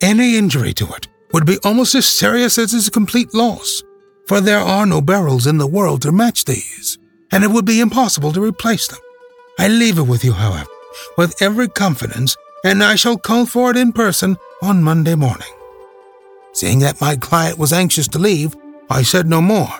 Any 0.01 0.37
injury 0.37 0.73
to 0.75 0.87
it 0.95 1.09
would 1.33 1.45
be 1.45 1.59
almost 1.65 1.95
as 1.95 2.09
serious 2.09 2.57
as 2.57 2.73
its 2.73 2.89
complete 2.89 3.35
loss, 3.35 3.83
for 4.27 4.41
there 4.41 4.61
are 4.61 4.87
no 4.87 5.01
beryls 5.01 5.47
in 5.47 5.59
the 5.59 5.67
world 5.67 6.03
to 6.03 6.13
match 6.13 6.45
these, 6.45 6.99
and 7.33 7.43
it 7.43 7.51
would 7.51 7.67
be 7.67 7.81
impossible 7.81 8.33
to 8.33 8.41
replace 8.43 8.87
them. 8.87 9.01
I 9.59 9.69
leave 9.69 9.99
it 9.99 10.07
with 10.07 10.25
you, 10.25 10.33
however, 10.33 10.71
with 11.19 11.41
every 11.43 11.69
confidence, 11.69 12.37
and 12.65 12.83
I 12.83 12.95
shall 12.97 13.17
call 13.17 13.47
for 13.47 13.71
it 13.71 13.77
in 13.77 13.93
person 13.93 14.37
on 14.63 14.83
Monday 14.83 15.15
morning. 15.15 15.49
Seeing 16.53 16.79
that 16.81 17.01
my 17.01 17.17
client 17.17 17.59
was 17.59 17.73
anxious 17.73 18.09
to 18.09 18.19
leave, 18.19 18.57
I 18.89 19.03
said 19.03 19.27
no 19.27 19.41
more, 19.41 19.73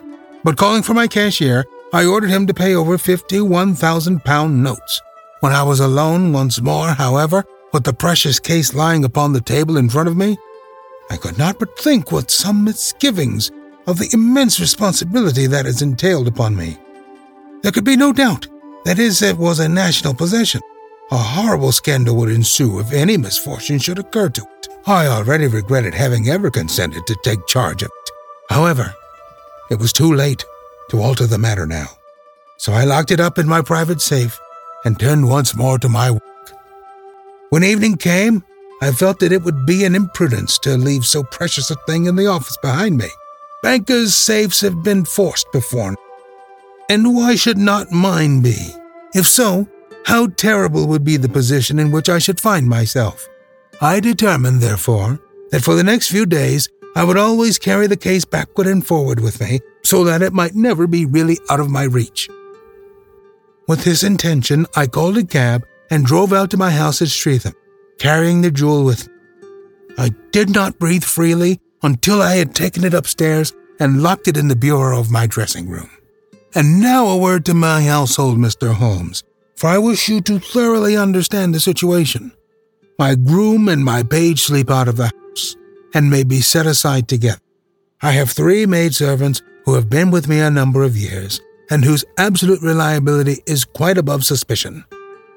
but 0.45 0.57
calling 0.57 0.83
for 0.83 0.95
my 0.95 1.09
cashier, 1.09 1.65
I 1.93 2.05
ordered 2.05 2.31
him 2.31 2.47
to 2.47 2.55
pay 2.55 2.75
over 2.75 2.99
£51,000 2.99 4.53
notes. 4.53 5.03
When 5.41 5.53
I 5.53 5.63
was 5.63 5.81
alone 5.81 6.33
once 6.33 6.61
more, 6.61 6.89
however, 6.89 7.45
with 7.73 7.85
the 7.85 7.93
precious 7.93 8.39
case 8.39 8.75
lying 8.75 9.05
upon 9.05 9.33
the 9.33 9.41
table 9.41 9.77
in 9.77 9.89
front 9.89 10.09
of 10.09 10.17
me, 10.17 10.37
I 11.11 11.17
could 11.17 11.39
not 11.39 11.59
but 11.59 11.79
think 11.79 12.11
with 12.11 12.31
some 12.31 12.65
misgivings 12.65 13.51
of 13.87 13.99
the 13.99 14.11
immense 14.13 14.59
responsibility 14.61 15.47
that 15.47 15.67
is 15.67 15.83
entailed 15.83 16.27
upon 16.27 16.57
me. 16.57 16.77
There 17.63 17.73
could 17.73 17.85
be 17.85 17.97
no 17.97 18.13
doubt 18.13 18.49
that 18.85 18.99
his 18.99 19.23
uh, 19.23 19.35
was 19.39 19.61
a 19.61 19.69
national 19.69 20.15
possession. 20.15 20.61
A 21.13 21.17
horrible 21.17 21.71
scandal 21.71 22.17
would 22.17 22.31
ensue 22.31 22.81
if 22.81 22.93
any 22.93 23.17
misfortune 23.17 23.79
should 23.79 24.01
occur 24.01 24.29
to 24.31 24.43
it. 24.43 24.69
I 24.87 25.07
already 25.07 25.47
regretted 25.47 25.95
having 25.95 26.29
ever 26.29 26.51
consented 26.51 27.07
to 27.07 27.17
take 27.23 27.47
charge 27.47 27.83
of 27.83 27.91
it. 27.91 28.11
However, 28.51 28.93
it 29.71 29.79
was 29.79 29.93
too 29.93 30.13
late 30.13 30.45
to 30.91 31.01
alter 31.01 31.27
the 31.27 31.39
matter 31.39 31.65
now. 31.65 31.87
So 32.59 32.73
I 32.73 32.85
locked 32.85 33.13
it 33.13 33.21
up 33.21 33.39
in 33.39 33.47
my 33.47 33.63
private 33.63 34.01
safe 34.01 34.41
and 34.85 34.99
turned 34.99 35.29
once 35.29 35.55
more 35.55 35.79
to 35.79 35.89
my 35.89 36.11
work. 36.11 36.23
When 37.51 37.63
evening 37.63 37.99
came, 37.99 38.43
I 38.83 38.91
felt 38.91 39.21
that 39.21 39.33
it 39.33 39.43
would 39.43 39.65
be 39.65 39.85
an 39.85 39.95
imprudence 39.95 40.59
to 40.61 40.77
leave 40.77 41.07
so 41.07 41.23
precious 41.23 41.71
a 41.71 41.77
thing 41.87 42.07
in 42.07 42.17
the 42.17 42.27
office 42.27 42.57
behind 42.57 42.99
me. 42.99 43.09
Bankers' 43.63 44.17
safes 44.17 44.61
have 44.61 44.83
been 44.83 45.05
forced 45.05 45.51
before, 45.53 45.95
and 46.91 47.15
why 47.15 47.37
should 47.37 47.59
not 47.59 47.93
mine 47.93 48.43
be? 48.43 48.75
If 49.15 49.27
so, 49.27 49.69
how 50.07 50.29
terrible 50.29 50.87
would 50.87 51.03
be 51.03 51.17
the 51.17 51.29
position 51.29 51.81
in 51.81 51.91
which 51.91 52.09
I 52.09 52.19
should 52.19 52.41
find 52.41 52.69
myself. 52.69 53.29
I 53.81 53.99
determined, 53.99 54.61
therefore, 54.61 55.19
that 55.51 55.65
for 55.65 55.75
the 55.75 55.83
next 55.83 56.09
few 56.13 56.27
days 56.27 56.69
I 56.95 57.03
would 57.03 57.17
always 57.17 57.59
carry 57.59 57.89
the 57.89 57.97
case 57.97 58.25
backward 58.25 58.69
and 58.69 58.87
forward 58.87 59.19
with 59.19 59.41
me 59.41 59.59
so 59.83 60.05
that 60.05 60.23
it 60.23 60.33
might 60.33 60.55
never 60.55 60.87
be 60.87 61.07
really 61.07 61.39
out 61.51 61.59
of 61.59 61.71
my 61.71 61.83
reach. 61.83 62.29
With 63.67 63.83
this 63.83 64.05
intention, 64.05 64.67
I 64.77 64.87
called 64.87 65.19
a 65.19 65.25
cab 65.25 65.67
and 65.91 66.07
drove 66.07 66.33
out 66.33 66.51
to 66.53 66.57
my 66.57 66.71
house 66.71 67.03
at 67.03 67.09
Streatham, 67.09 67.55
carrying 67.99 68.43
the 68.43 68.53
jewel 68.53 68.85
with 68.85 69.09
me. 69.09 69.13
I 69.99 70.11
did 70.31 70.51
not 70.51 70.79
breathe 70.79 71.05
freely 71.05 71.61
until 71.83 72.23
I 72.23 72.37
had 72.37 72.55
taken 72.55 72.85
it 72.85 72.95
upstairs 72.95 73.53
and 73.81 74.05
locked 74.05 74.29
it 74.29 74.37
in 74.37 74.47
the 74.47 74.55
bureau 74.55 75.01
of 75.01 75.11
my 75.11 75.27
dressing 75.27 75.69
room. 75.69 75.91
And 76.55 76.81
now 76.81 77.09
a 77.09 77.17
word 77.17 77.45
to 77.47 77.55
my 77.55 77.83
household, 77.83 78.39
Mr. 78.39 78.73
Holmes, 78.73 79.25
for 79.57 79.69
I 79.69 79.79
wish 79.79 80.09
you 80.09 80.21
to 80.23 80.39
thoroughly 80.39 80.97
understand 80.97 81.55
the 81.55 81.61
situation. 81.61 82.33
My 82.99 83.15
groom 83.15 83.69
and 83.69 83.85
my 83.85 84.03
page 84.03 84.43
sleep 84.43 84.71
out 84.71 84.89
of 84.89 84.97
the 84.97 85.07
house 85.07 85.57
and 85.95 86.11
may 86.11 86.25
be 86.25 86.41
set 86.41 86.67
aside 86.67 87.09
together. 87.09 87.41
I 88.03 88.13
have 88.13 88.31
three 88.31 88.67
maidservants 88.67 89.43
who 89.65 89.75
have 89.75 89.89
been 89.89 90.11
with 90.11 90.29
me 90.29 90.41
a 90.41 90.51
number 90.51 90.83
of 90.83 90.97
years 90.97 91.41
and 91.71 91.85
whose 91.85 92.05
absolute 92.19 92.63
reliability 92.63 93.43
is 93.47 93.65
quite 93.65 93.99
above 93.99 94.25
suspicion. 94.25 94.85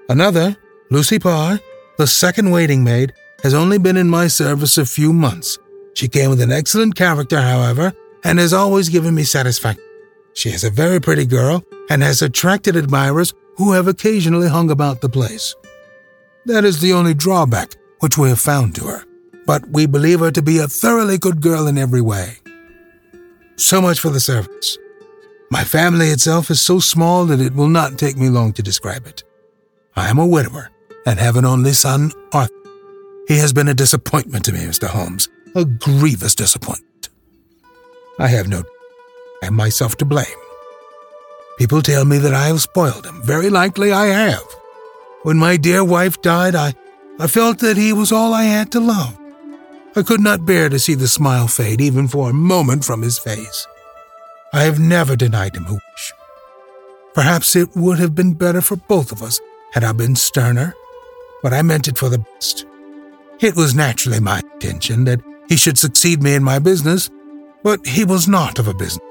Another, 0.10 0.56
Lucy 0.92 1.20
Parr, 1.20 1.60
the 1.98 2.08
second 2.08 2.52
waiting 2.52 2.84
maid, 2.84 3.14
has 3.44 3.54
only 3.54 3.78
been 3.78 3.98
in 3.98 4.10
my 4.10 4.28
service 4.28 4.78
a 4.78 4.86
few 4.86 5.14
months. 5.14 5.58
She 5.94 6.08
came 6.08 6.30
with 6.30 6.42
an 6.42 6.52
excellent 6.52 6.96
character, 6.96 7.42
however, 7.42 7.94
and 8.24 8.38
has 8.38 8.54
always 8.54 8.90
given 8.90 9.16
me 9.16 9.24
satisfaction. 9.24 9.84
She 10.34 10.50
is 10.50 10.64
a 10.64 10.70
very 10.70 11.00
pretty 11.00 11.26
girl 11.26 11.64
and 11.90 12.04
has 12.04 12.22
attracted 12.22 12.76
admirers 12.76 13.34
who 13.60 13.74
have 13.74 13.88
occasionally 13.88 14.48
hung 14.48 14.72
about 14.72 15.02
the 15.02 15.10
place. 15.10 15.54
That 16.46 16.64
is 16.64 16.80
the 16.80 16.94
only 16.94 17.14
drawback 17.14 17.76
which 18.00 18.18
we 18.18 18.30
have 18.30 18.40
found 18.40 18.74
to 18.76 18.86
her, 18.86 19.04
but 19.46 19.68
we 19.70 19.86
believe 19.86 20.22
her 20.22 20.32
to 20.32 20.42
be 20.42 20.58
a 20.58 20.68
thoroughly 20.68 21.18
good 21.18 21.42
girl 21.42 21.68
in 21.68 21.78
every 21.78 22.02
way. 22.02 22.38
So 23.58 23.82
much 23.82 24.00
for 24.00 24.10
the 24.10 24.22
servants. 24.22 24.78
My 25.52 25.66
family 25.66 26.08
itself 26.08 26.50
is 26.50 26.62
so 26.62 26.80
small 26.80 27.26
that 27.26 27.42
it 27.42 27.54
will 27.54 27.68
not 27.68 28.00
take 28.00 28.16
me 28.16 28.30
long 28.30 28.54
to 28.54 28.64
describe 28.64 29.06
it. 29.06 29.24
I 29.94 30.10
am 30.10 30.18
a 30.18 30.26
widower 30.26 30.70
and 31.06 31.20
have 31.20 31.36
an 31.36 31.44
only 31.44 31.74
son, 31.74 32.14
Arthur. 32.32 32.54
He 33.28 33.38
has 33.40 33.52
been 33.52 33.68
a 33.68 33.74
disappointment 33.74 34.46
to 34.46 34.54
me, 34.54 34.60
Mr. 34.60 34.88
Holmes, 34.88 35.28
a 35.54 35.66
grievous 35.66 36.34
disappointment. 36.34 37.10
I 38.18 38.30
have 38.30 38.48
no 38.48 38.64
I 39.44 39.48
am 39.48 39.56
myself 39.56 39.98
to 39.98 40.06
blame. 40.06 40.26
People 41.60 41.82
tell 41.82 42.06
me 42.06 42.18
that 42.20 42.34
I 42.34 42.48
have 42.48 42.62
spoiled 42.62 43.06
him. 43.06 43.22
Very 43.22 43.50
likely 43.50 43.92
I 43.92 44.06
have. 44.06 44.46
When 45.24 45.38
my 45.38 45.58
dear 45.58 45.84
wife 45.84 46.22
died, 46.22 46.56
I, 46.56 46.74
I 47.20 47.28
felt 47.28 47.60
that 47.60 47.76
he 47.76 47.92
was 47.92 48.14
all 48.14 48.34
I 48.34 48.44
had 48.44 48.72
to 48.72 48.80
love. 48.80 49.18
I 49.94 50.04
could 50.04 50.22
not 50.22 50.46
bear 50.46 50.70
to 50.70 50.80
see 50.80 50.94
the 50.94 51.10
smile 51.10 51.50
fade 51.50 51.82
even 51.82 52.08
for 52.08 52.30
a 52.30 52.34
moment 52.34 52.86
from 52.86 53.02
his 53.02 53.20
face. 53.20 53.68
I 54.54 54.62
have 54.62 54.80
never 54.80 55.18
denied 55.18 55.58
him 55.58 55.66
a 55.66 55.74
wish. 55.74 56.14
Perhaps 57.14 57.58
it 57.58 57.76
would 57.76 58.00
have 58.00 58.16
been 58.16 58.36
better 58.36 58.62
for 58.62 58.78
both 58.78 59.12
of 59.12 59.22
us 59.22 59.42
had 59.74 59.84
I 59.84 59.92
been 59.92 60.16
sterner, 60.16 60.74
but 61.44 61.52
I 61.52 61.62
meant 61.62 61.90
it 61.90 61.98
for 61.98 62.08
the 62.08 62.20
best. 62.20 62.66
It 63.42 63.58
was 63.58 63.76
naturally 63.76 64.22
my 64.22 64.40
intention 64.54 65.04
that 65.06 65.20
he 65.50 65.58
should 65.58 65.78
succeed 65.78 66.24
me 66.24 66.36
in 66.36 66.44
my 66.44 66.60
business, 66.60 67.10
but 67.64 67.86
he 67.86 68.06
was 68.06 68.30
not 68.30 68.60
of 68.60 68.70
a 68.70 68.74
business. 68.74 69.04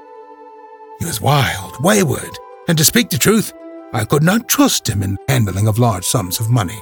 He 0.99 1.05
was 1.05 1.21
wild, 1.21 1.81
wayward, 1.81 2.37
and 2.67 2.77
to 2.77 2.83
speak 2.83 3.09
the 3.09 3.17
truth, 3.17 3.53
I 3.93 4.05
could 4.05 4.21
not 4.21 4.47
trust 4.47 4.87
him 4.87 5.01
in 5.01 5.17
handling 5.27 5.67
of 5.67 5.79
large 5.79 6.05
sums 6.05 6.39
of 6.39 6.49
money. 6.49 6.79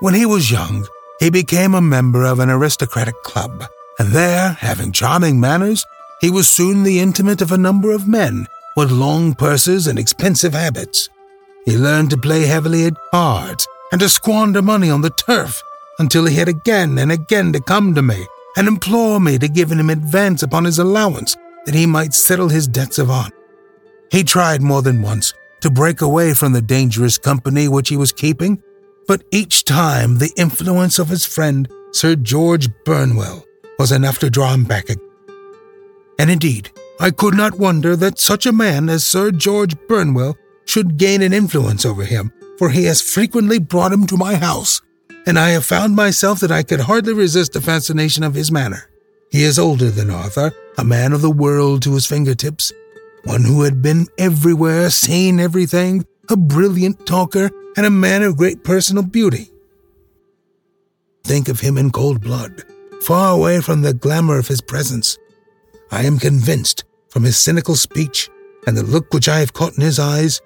When 0.00 0.14
he 0.14 0.26
was 0.26 0.50
young, 0.50 0.86
he 1.20 1.30
became 1.30 1.74
a 1.74 1.80
member 1.80 2.24
of 2.24 2.38
an 2.40 2.50
aristocratic 2.50 3.22
club, 3.22 3.64
and 3.98 4.08
there, 4.08 4.50
having 4.52 4.92
charming 4.92 5.38
manners, 5.38 5.84
he 6.20 6.30
was 6.30 6.48
soon 6.48 6.82
the 6.82 6.98
intimate 7.00 7.42
of 7.42 7.52
a 7.52 7.58
number 7.58 7.92
of 7.92 8.08
men 8.08 8.46
with 8.76 8.90
long 8.90 9.34
purses 9.34 9.86
and 9.86 9.98
expensive 9.98 10.54
habits. 10.54 11.08
He 11.64 11.76
learned 11.76 12.10
to 12.10 12.16
play 12.16 12.46
heavily 12.46 12.86
at 12.86 12.96
cards 13.10 13.66
and 13.92 14.00
to 14.00 14.08
squander 14.08 14.62
money 14.62 14.90
on 14.90 15.02
the 15.02 15.10
turf 15.10 15.62
until 15.98 16.26
he 16.26 16.36
had 16.36 16.48
again 16.48 16.98
and 16.98 17.12
again 17.12 17.52
to 17.52 17.60
come 17.60 17.94
to 17.94 18.02
me 18.02 18.26
and 18.56 18.66
implore 18.66 19.20
me 19.20 19.38
to 19.38 19.48
give 19.48 19.70
him 19.70 19.90
advance 19.90 20.42
upon 20.42 20.64
his 20.64 20.78
allowance 20.78 21.36
that 21.66 21.74
he 21.74 21.86
might 21.86 22.14
settle 22.14 22.48
his 22.48 22.66
debts 22.66 22.98
of 22.98 23.10
honor. 23.10 23.37
He 24.10 24.24
tried 24.24 24.62
more 24.62 24.82
than 24.82 25.02
once 25.02 25.34
to 25.60 25.70
break 25.70 26.00
away 26.00 26.34
from 26.34 26.52
the 26.52 26.62
dangerous 26.62 27.18
company 27.18 27.68
which 27.68 27.88
he 27.88 27.96
was 27.96 28.12
keeping, 28.12 28.62
but 29.06 29.22
each 29.30 29.64
time 29.64 30.18
the 30.18 30.32
influence 30.36 30.98
of 30.98 31.08
his 31.08 31.24
friend, 31.24 31.68
Sir 31.92 32.14
George 32.14 32.68
Burnwell, 32.84 33.44
was 33.78 33.92
enough 33.92 34.18
to 34.20 34.30
draw 34.30 34.52
him 34.54 34.64
back 34.64 34.88
again. 34.88 35.04
And 36.18 36.30
indeed, 36.30 36.70
I 37.00 37.10
could 37.10 37.34
not 37.34 37.58
wonder 37.58 37.94
that 37.96 38.18
such 38.18 38.44
a 38.44 38.52
man 38.52 38.88
as 38.88 39.06
Sir 39.06 39.30
George 39.30 39.76
Burnwell 39.88 40.36
should 40.64 40.96
gain 40.96 41.22
an 41.22 41.32
influence 41.32 41.84
over 41.84 42.04
him, 42.04 42.32
for 42.58 42.70
he 42.70 42.84
has 42.84 43.00
frequently 43.00 43.58
brought 43.58 43.92
him 43.92 44.06
to 44.08 44.16
my 44.16 44.34
house, 44.34 44.82
and 45.26 45.38
I 45.38 45.50
have 45.50 45.64
found 45.64 45.94
myself 45.94 46.40
that 46.40 46.50
I 46.50 46.62
could 46.62 46.80
hardly 46.80 47.12
resist 47.12 47.52
the 47.52 47.60
fascination 47.60 48.24
of 48.24 48.34
his 48.34 48.50
manner. 48.50 48.90
He 49.30 49.44
is 49.44 49.58
older 49.58 49.90
than 49.90 50.10
Arthur, 50.10 50.52
a 50.76 50.84
man 50.84 51.12
of 51.12 51.22
the 51.22 51.30
world 51.30 51.82
to 51.82 51.94
his 51.94 52.06
fingertips, 52.06 52.72
one 53.24 53.44
who 53.44 53.62
had 53.62 53.82
been 53.82 54.06
everywhere, 54.18 54.90
seen 54.90 55.40
everything, 55.40 56.06
a 56.30 56.36
brilliant 56.36 57.06
talker, 57.06 57.50
and 57.76 57.86
a 57.86 57.90
man 57.90 58.22
of 58.22 58.36
great 58.36 58.64
personal 58.64 59.02
beauty. 59.02 59.50
Think 61.24 61.48
of 61.48 61.60
him 61.60 61.76
in 61.78 61.90
cold 61.90 62.20
blood, 62.20 62.64
far 63.02 63.34
away 63.34 63.60
from 63.60 63.82
the 63.82 63.94
glamour 63.94 64.38
of 64.38 64.48
his 64.48 64.60
presence. 64.60 65.18
I 65.90 66.04
am 66.04 66.18
convinced, 66.18 66.84
from 67.08 67.24
his 67.24 67.38
cynical 67.38 67.76
speech 67.76 68.28
and 68.66 68.76
the 68.76 68.82
look 68.82 69.12
which 69.12 69.28
I 69.28 69.40
have 69.40 69.52
caught 69.52 69.74
in 69.74 69.80
his 69.82 69.98
eyes, 69.98 70.40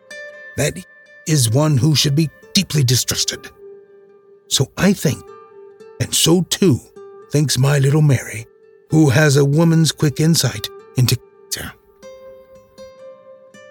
that 0.57 0.77
he 0.77 0.85
is 1.27 1.51
one 1.51 1.77
who 1.77 1.95
should 1.95 2.15
be 2.15 2.31
deeply 2.53 2.85
distrusted. 2.85 3.49
So 4.49 4.71
I 4.77 4.93
think, 4.93 5.25
and 6.01 6.15
so 6.15 6.43
too 6.43 6.79
thinks 7.31 7.59
my 7.59 7.79
little 7.79 8.03
Mary, 8.03 8.47
who 8.91 9.09
has 9.09 9.37
a 9.37 9.45
woman's 9.45 9.93
quick 9.93 10.21
insight 10.21 10.69
into. 10.97 11.17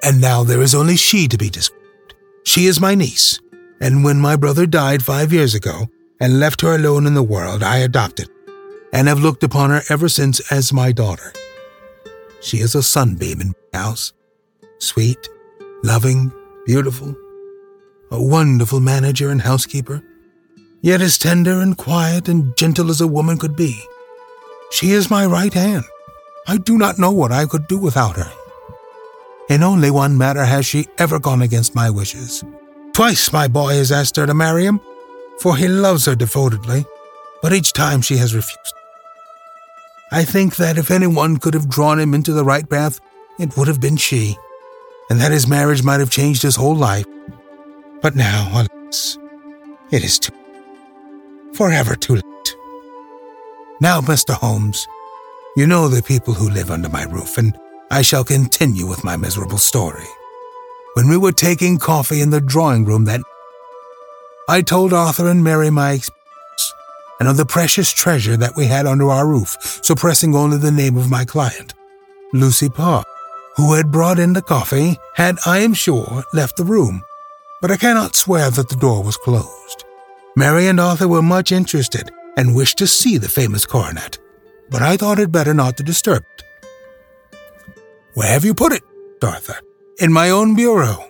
And 0.03 0.19
now 0.19 0.43
there 0.43 0.61
is 0.61 0.73
only 0.73 0.95
she 0.95 1.27
to 1.27 1.37
be 1.37 1.49
described. 1.49 2.15
She 2.43 2.65
is 2.65 2.79
my 2.79 2.95
niece, 2.95 3.39
and 3.79 4.03
when 4.03 4.19
my 4.19 4.35
brother 4.35 4.65
died 4.65 5.03
five 5.03 5.31
years 5.31 5.53
ago 5.53 5.87
and 6.19 6.39
left 6.39 6.61
her 6.61 6.75
alone 6.75 7.05
in 7.05 7.13
the 7.13 7.23
world, 7.23 7.61
I 7.63 7.77
adopted 7.77 8.29
and 8.93 9.07
have 9.07 9.19
looked 9.19 9.43
upon 9.43 9.69
her 9.69 9.81
ever 9.89 10.09
since 10.09 10.51
as 10.51 10.73
my 10.73 10.91
daughter. 10.91 11.33
She 12.41 12.57
is 12.57 12.75
a 12.75 12.83
sunbeam 12.83 13.39
in 13.39 13.53
my 13.71 13.79
house, 13.79 14.13
sweet, 14.79 15.29
loving, 15.83 16.31
beautiful, 16.65 17.15
a 18.09 18.21
wonderful 18.21 18.79
manager 18.79 19.29
and 19.29 19.41
housekeeper, 19.41 20.03
yet 20.81 21.01
as 21.01 21.17
tender 21.17 21.61
and 21.61 21.77
quiet 21.77 22.27
and 22.27 22.55
gentle 22.57 22.89
as 22.89 23.01
a 23.01 23.07
woman 23.07 23.37
could 23.37 23.55
be. 23.55 23.79
She 24.71 24.91
is 24.91 25.11
my 25.11 25.25
right 25.25 25.53
hand. 25.53 25.83
I 26.47 26.57
do 26.57 26.77
not 26.77 26.97
know 26.97 27.11
what 27.11 27.31
I 27.31 27.45
could 27.45 27.67
do 27.67 27.77
without 27.77 28.15
her. 28.15 28.31
In 29.51 29.63
only 29.63 29.91
one 29.91 30.17
matter 30.17 30.45
has 30.45 30.65
she 30.65 30.87
ever 30.97 31.19
gone 31.19 31.41
against 31.41 31.75
my 31.75 31.89
wishes. 31.89 32.41
Twice 32.93 33.33
my 33.33 33.49
boy 33.49 33.73
has 33.73 33.91
asked 33.91 34.15
her 34.15 34.25
to 34.25 34.33
marry 34.33 34.63
him, 34.63 34.79
for 35.41 35.57
he 35.57 35.67
loves 35.67 36.05
her 36.05 36.15
devotedly, 36.15 36.85
but 37.41 37.51
each 37.51 37.73
time 37.73 37.99
she 37.99 38.15
has 38.15 38.33
refused. 38.33 38.73
I 40.09 40.23
think 40.23 40.55
that 40.55 40.77
if 40.77 40.89
anyone 40.89 41.35
could 41.35 41.53
have 41.53 41.67
drawn 41.67 41.99
him 41.99 42.13
into 42.13 42.31
the 42.31 42.45
right 42.45 42.69
path, 42.69 43.01
it 43.39 43.57
would 43.57 43.67
have 43.67 43.81
been 43.81 43.97
she, 43.97 44.37
and 45.09 45.19
that 45.19 45.33
his 45.33 45.49
marriage 45.49 45.83
might 45.83 45.99
have 45.99 46.09
changed 46.09 46.43
his 46.43 46.55
whole 46.55 46.75
life. 46.75 47.05
But 48.01 48.15
now, 48.15 48.47
alas, 48.53 49.17
it 49.91 50.01
is 50.05 50.17
too 50.17 50.31
forever 51.53 51.95
too 51.97 52.15
late. 52.15 52.55
Now, 53.81 53.99
Mr. 53.99 54.33
Holmes, 54.33 54.87
you 55.57 55.67
know 55.67 55.89
the 55.89 56.01
people 56.01 56.33
who 56.33 56.49
live 56.49 56.71
under 56.71 56.87
my 56.87 57.03
roof, 57.03 57.37
and 57.37 57.53
I 57.91 58.03
shall 58.03 58.23
continue 58.23 58.87
with 58.87 59.03
my 59.03 59.17
miserable 59.17 59.57
story. 59.57 60.07
When 60.93 61.09
we 61.09 61.17
were 61.17 61.33
taking 61.33 61.77
coffee 61.77 62.21
in 62.21 62.29
the 62.29 62.39
drawing 62.39 62.85
room 62.85 63.03
that 63.03 63.19
I 64.47 64.61
told 64.61 64.93
Arthur 64.93 65.27
and 65.27 65.43
Mary 65.43 65.69
my 65.69 65.91
experience 65.91 66.73
and 67.19 67.27
of 67.27 67.35
the 67.35 67.45
precious 67.45 67.91
treasure 67.91 68.37
that 68.37 68.55
we 68.55 68.67
had 68.67 68.85
under 68.85 69.09
our 69.09 69.27
roof, 69.27 69.57
suppressing 69.83 70.33
only 70.33 70.57
the 70.57 70.71
name 70.71 70.95
of 70.95 71.09
my 71.09 71.25
client, 71.25 71.73
Lucy 72.31 72.69
Parr, 72.69 73.03
who 73.57 73.73
had 73.73 73.91
brought 73.91 74.19
in 74.19 74.31
the 74.31 74.41
coffee, 74.41 74.97
had, 75.15 75.37
I 75.45 75.59
am 75.59 75.73
sure, 75.73 76.23
left 76.33 76.55
the 76.55 76.63
room, 76.63 77.03
but 77.61 77.71
I 77.71 77.75
cannot 77.75 78.15
swear 78.15 78.49
that 78.51 78.69
the 78.69 78.77
door 78.77 79.03
was 79.03 79.17
closed. 79.17 79.83
Mary 80.37 80.67
and 80.67 80.79
Arthur 80.79 81.09
were 81.09 81.21
much 81.21 81.51
interested 81.51 82.09
and 82.37 82.55
wished 82.55 82.77
to 82.77 82.87
see 82.87 83.17
the 83.17 83.27
famous 83.27 83.65
coronet, 83.65 84.17
but 84.69 84.81
I 84.81 84.95
thought 84.95 85.19
it 85.19 85.29
better 85.33 85.53
not 85.53 85.75
to 85.75 85.83
disturb 85.83 86.23
it. 86.37 86.43
Where 88.13 88.27
have 88.27 88.43
you 88.43 88.53
put 88.53 88.73
it, 88.73 88.83
Arthur? 89.23 89.55
In 89.99 90.11
my 90.11 90.29
own 90.29 90.55
bureau. 90.55 91.09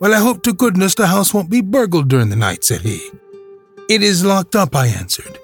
Well, 0.00 0.14
I 0.14 0.18
hope 0.18 0.42
to 0.44 0.54
goodness 0.54 0.94
the 0.94 1.06
house 1.06 1.34
won't 1.34 1.50
be 1.50 1.60
burgled 1.60 2.08
during 2.08 2.30
the 2.30 2.36
night, 2.36 2.64
said 2.64 2.80
he. 2.80 3.10
It 3.88 4.02
is 4.02 4.24
locked 4.24 4.56
up, 4.56 4.74
I 4.74 4.86
answered. 4.86 5.38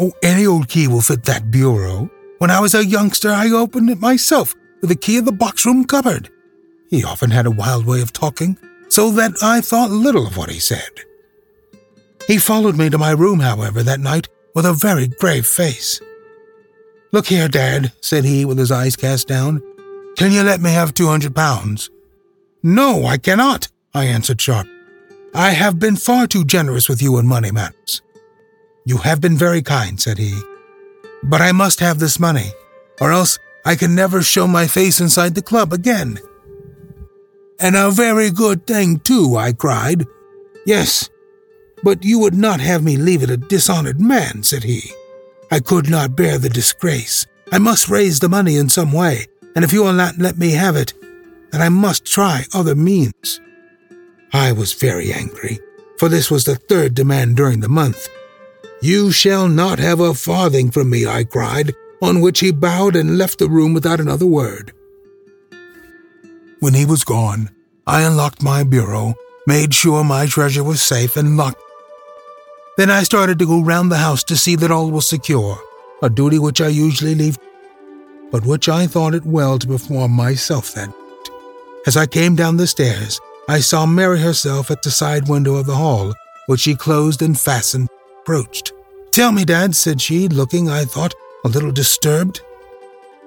Oh, 0.00 0.12
any 0.22 0.46
old 0.46 0.68
key 0.68 0.88
will 0.88 1.02
fit 1.02 1.24
that 1.24 1.50
bureau. 1.50 2.10
When 2.38 2.50
I 2.50 2.60
was 2.60 2.74
a 2.74 2.84
youngster, 2.84 3.30
I 3.30 3.50
opened 3.50 3.90
it 3.90 4.00
myself 4.00 4.54
with 4.80 4.88
the 4.88 4.96
key 4.96 5.18
of 5.18 5.26
the 5.26 5.32
box 5.32 5.66
room 5.66 5.84
cupboard. 5.84 6.30
He 6.88 7.04
often 7.04 7.30
had 7.30 7.46
a 7.46 7.50
wild 7.50 7.84
way 7.84 8.00
of 8.00 8.12
talking, 8.12 8.56
so 8.88 9.10
that 9.12 9.42
I 9.42 9.60
thought 9.60 9.90
little 9.90 10.26
of 10.26 10.36
what 10.36 10.50
he 10.50 10.58
said. 10.58 10.90
He 12.26 12.38
followed 12.38 12.76
me 12.76 12.88
to 12.90 12.98
my 12.98 13.10
room, 13.10 13.40
however, 13.40 13.82
that 13.82 14.00
night 14.00 14.28
with 14.54 14.64
a 14.64 14.72
very 14.72 15.08
grave 15.08 15.46
face. 15.46 16.00
Look 17.12 17.26
here, 17.26 17.48
Dad, 17.48 17.92
said 18.00 18.24
he 18.24 18.44
with 18.44 18.58
his 18.58 18.72
eyes 18.72 18.96
cast 18.96 19.28
down. 19.28 19.62
Can 20.16 20.32
you 20.32 20.42
let 20.42 20.60
me 20.60 20.70
have 20.70 20.94
two 20.94 21.06
hundred 21.06 21.34
pounds? 21.34 21.90
No, 22.62 23.06
I 23.06 23.18
cannot, 23.18 23.68
I 23.94 24.04
answered 24.04 24.40
sharp. 24.40 24.68
I 25.34 25.50
have 25.50 25.78
been 25.78 25.96
far 25.96 26.26
too 26.26 26.44
generous 26.44 26.88
with 26.88 27.02
you 27.02 27.18
in 27.18 27.26
money 27.26 27.50
matters. 27.50 28.02
You 28.84 28.98
have 28.98 29.20
been 29.20 29.36
very 29.36 29.62
kind, 29.62 30.00
said 30.00 30.18
he. 30.18 30.38
But 31.22 31.40
I 31.40 31.52
must 31.52 31.80
have 31.80 31.98
this 31.98 32.20
money, 32.20 32.52
or 33.00 33.12
else 33.12 33.38
I 33.64 33.74
can 33.76 33.94
never 33.94 34.22
show 34.22 34.46
my 34.46 34.66
face 34.66 35.00
inside 35.00 35.34
the 35.34 35.42
club 35.42 35.72
again. 35.72 36.18
And 37.58 37.76
a 37.76 37.90
very 37.90 38.30
good 38.30 38.66
thing, 38.66 38.98
too, 38.98 39.36
I 39.36 39.52
cried. 39.52 40.04
Yes, 40.66 41.08
but 41.82 42.04
you 42.04 42.18
would 42.18 42.34
not 42.34 42.60
have 42.60 42.82
me 42.82 42.96
leave 42.96 43.22
it 43.22 43.30
a 43.30 43.36
dishonored 43.36 44.00
man, 44.00 44.42
said 44.42 44.64
he. 44.64 44.92
I 45.50 45.60
could 45.60 45.88
not 45.88 46.16
bear 46.16 46.38
the 46.38 46.48
disgrace. 46.48 47.26
I 47.50 47.58
must 47.58 47.88
raise 47.88 48.20
the 48.20 48.28
money 48.28 48.56
in 48.56 48.68
some 48.68 48.92
way, 48.92 49.26
and 49.54 49.64
if 49.64 49.72
you 49.72 49.82
will 49.82 49.92
not 49.92 50.18
let 50.18 50.38
me 50.38 50.52
have 50.52 50.76
it, 50.76 50.94
then 51.50 51.60
I 51.60 51.68
must 51.68 52.04
try 52.04 52.44
other 52.54 52.74
means. 52.74 53.40
I 54.32 54.52
was 54.52 54.72
very 54.72 55.12
angry, 55.12 55.58
for 55.98 56.08
this 56.08 56.30
was 56.30 56.44
the 56.44 56.56
third 56.56 56.94
demand 56.94 57.36
during 57.36 57.60
the 57.60 57.68
month. 57.68 58.08
You 58.80 59.12
shall 59.12 59.48
not 59.48 59.78
have 59.78 60.00
a 60.00 60.14
farthing 60.14 60.70
from 60.70 60.90
me, 60.90 61.06
I 61.06 61.24
cried, 61.24 61.74
on 62.00 62.20
which 62.20 62.40
he 62.40 62.50
bowed 62.50 62.96
and 62.96 63.18
left 63.18 63.38
the 63.38 63.48
room 63.48 63.74
without 63.74 64.00
another 64.00 64.26
word. 64.26 64.72
When 66.60 66.74
he 66.74 66.84
was 66.84 67.04
gone, 67.04 67.50
I 67.86 68.02
unlocked 68.02 68.42
my 68.42 68.64
bureau, 68.64 69.14
made 69.46 69.74
sure 69.74 70.02
my 70.02 70.26
treasure 70.26 70.64
was 70.64 70.82
safe, 70.82 71.16
and 71.16 71.36
locked 71.36 71.62
then 72.76 72.90
I 72.90 73.02
started 73.02 73.38
to 73.38 73.46
go 73.46 73.60
round 73.60 73.92
the 73.92 73.98
house 73.98 74.24
to 74.24 74.36
see 74.36 74.56
that 74.56 74.70
all 74.70 74.90
was 74.90 75.06
secure, 75.06 75.58
a 76.02 76.08
duty 76.08 76.38
which 76.38 76.60
I 76.60 76.68
usually 76.68 77.14
leave, 77.14 77.38
but 78.32 78.44
which 78.44 78.68
I 78.68 78.86
thought 78.86 79.14
it 79.14 79.24
well 79.24 79.58
to 79.58 79.66
perform 79.66 80.10
myself 80.10 80.74
that 80.74 80.88
night. 80.88 81.30
As 81.86 81.96
I 81.96 82.06
came 82.06 82.34
down 82.34 82.56
the 82.56 82.66
stairs, 82.66 83.20
I 83.48 83.60
saw 83.60 83.86
Mary 83.86 84.18
herself 84.18 84.70
at 84.70 84.82
the 84.82 84.90
side 84.90 85.28
window 85.28 85.56
of 85.56 85.66
the 85.66 85.76
hall, 85.76 86.14
which 86.46 86.60
she 86.60 86.74
closed 86.74 87.22
and 87.22 87.38
fastened, 87.38 87.88
approached. 88.20 88.72
Tell 89.10 89.30
me, 89.30 89.44
Dad, 89.44 89.76
said 89.76 90.00
she, 90.00 90.28
looking, 90.28 90.70
I 90.70 90.84
thought, 90.84 91.14
a 91.44 91.48
little 91.48 91.72
disturbed. 91.72 92.40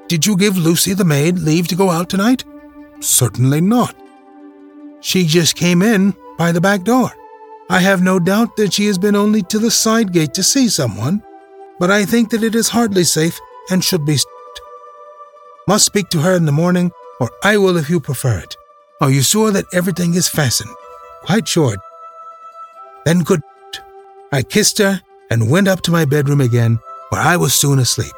Did 0.07 0.25
you 0.25 0.35
give 0.35 0.57
Lucy 0.57 0.93
the 0.93 1.05
maid 1.05 1.39
leave 1.39 1.67
to 1.67 1.75
go 1.75 1.91
out 1.91 2.09
tonight? 2.09 2.43
Certainly 3.01 3.61
not. 3.61 3.95
She 5.01 5.25
just 5.25 5.55
came 5.55 5.81
in 5.81 6.15
by 6.37 6.51
the 6.51 6.61
back 6.61 6.83
door. 6.83 7.11
I 7.69 7.79
have 7.79 8.01
no 8.01 8.19
doubt 8.19 8.55
that 8.57 8.73
she 8.73 8.85
has 8.87 8.97
been 8.97 9.15
only 9.15 9.41
to 9.43 9.59
the 9.59 9.71
side 9.71 10.13
gate 10.13 10.33
to 10.35 10.43
see 10.43 10.69
someone, 10.69 11.21
but 11.79 11.91
I 11.91 12.05
think 12.05 12.29
that 12.29 12.43
it 12.43 12.55
is 12.55 12.69
hardly 12.69 13.03
safe 13.03 13.39
and 13.69 13.83
should 13.83 14.05
be. 14.05 14.17
Must 15.67 15.85
speak 15.85 16.09
to 16.09 16.19
her 16.19 16.35
in 16.35 16.45
the 16.45 16.51
morning, 16.51 16.91
or 17.19 17.29
I 17.43 17.57
will 17.57 17.77
if 17.77 17.89
you 17.89 17.99
prefer 17.99 18.37
it. 18.39 18.55
Are 19.01 19.09
you 19.09 19.21
sure 19.21 19.51
that 19.51 19.65
everything 19.73 20.13
is 20.13 20.27
fastened? 20.27 20.73
Quite 21.23 21.47
sure. 21.47 21.75
Then 23.05 23.19
good. 23.19 23.41
I 24.31 24.43
kissed 24.43 24.77
her 24.79 25.01
and 25.29 25.49
went 25.49 25.67
up 25.67 25.81
to 25.81 25.91
my 25.91 26.05
bedroom 26.05 26.41
again, 26.41 26.79
where 27.09 27.21
I 27.21 27.37
was 27.37 27.53
soon 27.53 27.79
asleep. 27.79 28.13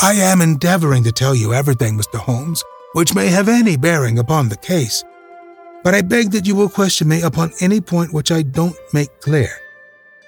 I 0.00 0.14
am 0.14 0.40
endeavoring 0.40 1.04
to 1.04 1.12
tell 1.12 1.34
you 1.34 1.54
everything, 1.54 1.98
Mr. 1.98 2.18
Holmes, 2.18 2.62
which 2.92 3.14
may 3.14 3.28
have 3.28 3.48
any 3.48 3.76
bearing 3.76 4.18
upon 4.18 4.48
the 4.48 4.56
case 4.56 5.04
but 5.86 5.94
I 5.94 6.02
beg 6.02 6.32
that 6.32 6.48
you 6.48 6.56
will 6.56 6.68
question 6.68 7.06
me 7.06 7.22
upon 7.22 7.52
any 7.60 7.80
point 7.80 8.12
which 8.12 8.32
I 8.32 8.42
don't 8.42 8.74
make 8.92 9.20
clear. 9.20 9.50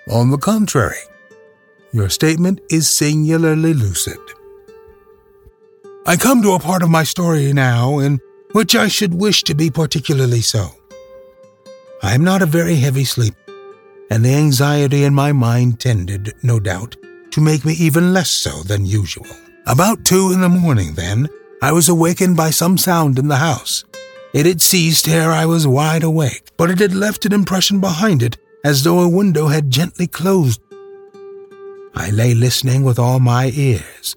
On 0.09 0.31
the 0.31 0.39
contrary, 0.39 1.03
your 1.91 2.09
statement 2.09 2.61
is 2.71 2.89
singularly 2.89 3.75
lucid. 3.75 4.21
I 6.09 6.17
come 6.17 6.41
to 6.41 6.53
a 6.53 6.59
part 6.59 6.83
of 6.83 6.89
my 6.89 7.05
story 7.05 7.53
now 7.53 7.99
in 7.99 8.19
which 8.53 8.75
I 8.75 8.89
should 8.89 9.13
wish 9.13 9.43
to 9.43 9.55
be 9.55 9.69
particularly 9.71 10.41
so. 10.41 10.71
I 12.03 12.15
am 12.15 12.25
not 12.25 12.41
a 12.41 12.47
very 12.47 12.77
heavy 12.77 13.05
sleeper, 13.05 13.37
and 14.11 14.25
the 14.25 14.33
anxiety 14.33 15.05
in 15.05 15.13
my 15.13 15.33
mind 15.33 15.81
tended, 15.81 16.33
no 16.43 16.61
doubt, 16.61 16.97
to 17.33 17.43
make 17.43 17.63
me 17.67 17.75
even 17.75 18.15
less 18.15 18.31
so 18.31 18.63
than 18.63 18.87
usual. 18.87 19.27
About 19.67 20.07
two 20.07 20.33
in 20.33 20.41
the 20.41 20.49
morning, 20.49 20.95
then, 20.95 21.29
I 21.61 21.73
was 21.73 21.91
awakened 21.91 22.39
by 22.39 22.53
some 22.53 22.79
sound 22.79 23.19
in 23.19 23.29
the 23.29 23.37
house. 23.37 23.85
It 24.33 24.47
had 24.47 24.63
ceased 24.63 25.09
ere 25.09 25.31
I 25.31 25.45
was 25.45 25.67
wide 25.67 26.05
awake, 26.05 26.53
but 26.57 26.71
it 26.71 26.79
had 26.79 26.95
left 26.95 27.27
an 27.27 27.35
impression 27.35 27.81
behind 27.81 28.23
it 28.23 28.39
as 28.65 28.83
though 28.83 29.01
a 29.01 29.09
window 29.11 29.49
had 29.49 29.71
gently 29.71 30.07
closed. 30.07 30.63
I 31.95 32.09
lay 32.09 32.33
listening 32.33 32.83
with 32.83 32.99
all 32.99 33.21
my 33.21 33.51
ears. 33.53 34.17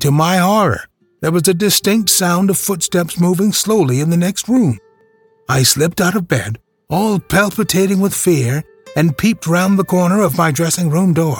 To 0.00 0.10
my 0.10 0.36
horror, 0.36 0.84
there 1.22 1.32
was 1.32 1.48
a 1.48 1.54
distinct 1.54 2.10
sound 2.10 2.50
of 2.50 2.58
footsteps 2.58 3.18
moving 3.18 3.52
slowly 3.52 4.00
in 4.00 4.10
the 4.10 4.16
next 4.16 4.46
room. 4.46 4.78
I 5.48 5.62
slipped 5.62 6.02
out 6.02 6.14
of 6.14 6.28
bed, 6.28 6.58
all 6.90 7.18
palpitating 7.18 8.00
with 8.00 8.14
fear, 8.14 8.62
and 8.94 9.16
peeped 9.16 9.46
round 9.46 9.78
the 9.78 9.84
corner 9.84 10.20
of 10.20 10.36
my 10.36 10.50
dressing 10.50 10.90
room 10.90 11.14
door. 11.14 11.38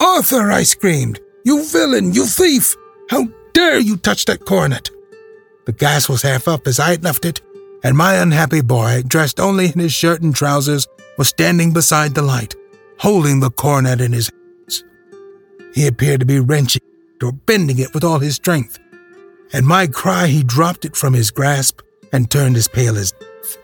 Arthur, 0.00 0.50
I 0.50 0.62
screamed, 0.62 1.20
you 1.44 1.64
villain, 1.66 2.14
you 2.14 2.24
thief! 2.24 2.74
How 3.10 3.28
dare 3.52 3.78
you 3.78 3.98
touch 3.98 4.24
that 4.24 4.46
coronet? 4.46 4.88
The 5.66 5.72
gas 5.72 6.08
was 6.08 6.22
half 6.22 6.48
up 6.48 6.66
as 6.66 6.80
I 6.80 6.90
had 6.90 7.04
left 7.04 7.26
it, 7.26 7.42
and 7.84 7.96
my 7.96 8.14
unhappy 8.14 8.62
boy, 8.62 9.02
dressed 9.06 9.38
only 9.38 9.66
in 9.66 9.78
his 9.78 9.92
shirt 9.92 10.22
and 10.22 10.34
trousers, 10.34 10.88
was 11.18 11.28
standing 11.28 11.74
beside 11.74 12.14
the 12.14 12.22
light, 12.22 12.54
holding 12.98 13.40
the 13.40 13.50
coronet 13.50 14.00
in 14.00 14.12
his 14.12 14.30
hands. 14.30 14.84
He 15.74 15.86
appeared 15.86 16.20
to 16.20 16.26
be 16.26 16.40
wrenching 16.40 16.82
or 17.22 17.32
bending 17.32 17.78
it 17.78 17.94
with 17.94 18.04
all 18.04 18.18
his 18.18 18.36
strength. 18.36 18.78
At 19.52 19.64
my 19.64 19.86
cry, 19.86 20.28
he 20.28 20.42
dropped 20.42 20.84
it 20.84 20.96
from 20.96 21.12
his 21.12 21.30
grasp 21.30 21.80
and 22.12 22.30
turned 22.30 22.56
as 22.56 22.68
pale 22.68 22.96
as 22.96 23.12
death. 23.12 23.58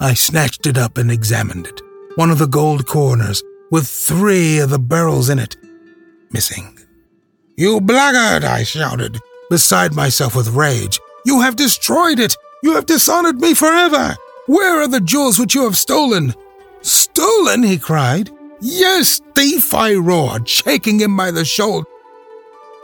I 0.00 0.14
snatched 0.14 0.66
it 0.66 0.76
up 0.76 0.98
and 0.98 1.10
examined 1.10 1.66
it. 1.66 1.80
One 2.16 2.30
of 2.30 2.38
the 2.38 2.46
gold 2.46 2.86
corners, 2.86 3.42
with 3.70 3.86
three 3.86 4.58
of 4.58 4.70
the 4.70 4.78
beryls 4.78 5.28
in 5.28 5.38
it, 5.38 5.56
missing. 6.30 6.78
You 7.56 7.80
blackguard! 7.80 8.44
I 8.44 8.64
shouted 8.64 9.18
beside 9.50 9.94
myself 9.94 10.34
with 10.34 10.48
rage. 10.48 11.00
You 11.24 11.40
have 11.40 11.56
destroyed 11.56 12.18
it! 12.18 12.36
You 12.62 12.74
have 12.74 12.86
dishonored 12.86 13.40
me 13.40 13.54
forever! 13.54 14.16
Where 14.46 14.82
are 14.82 14.88
the 14.88 15.00
jewels 15.00 15.38
which 15.38 15.54
you 15.54 15.64
have 15.64 15.76
stolen? 15.76 16.34
Stolen? 16.82 17.62
he 17.62 17.78
cried. 17.78 18.30
Yes, 18.60 19.20
thief, 19.34 19.72
I 19.74 19.94
roared, 19.94 20.48
shaking 20.48 21.00
him 21.00 21.16
by 21.16 21.30
the 21.30 21.44
shoulder. 21.44 21.86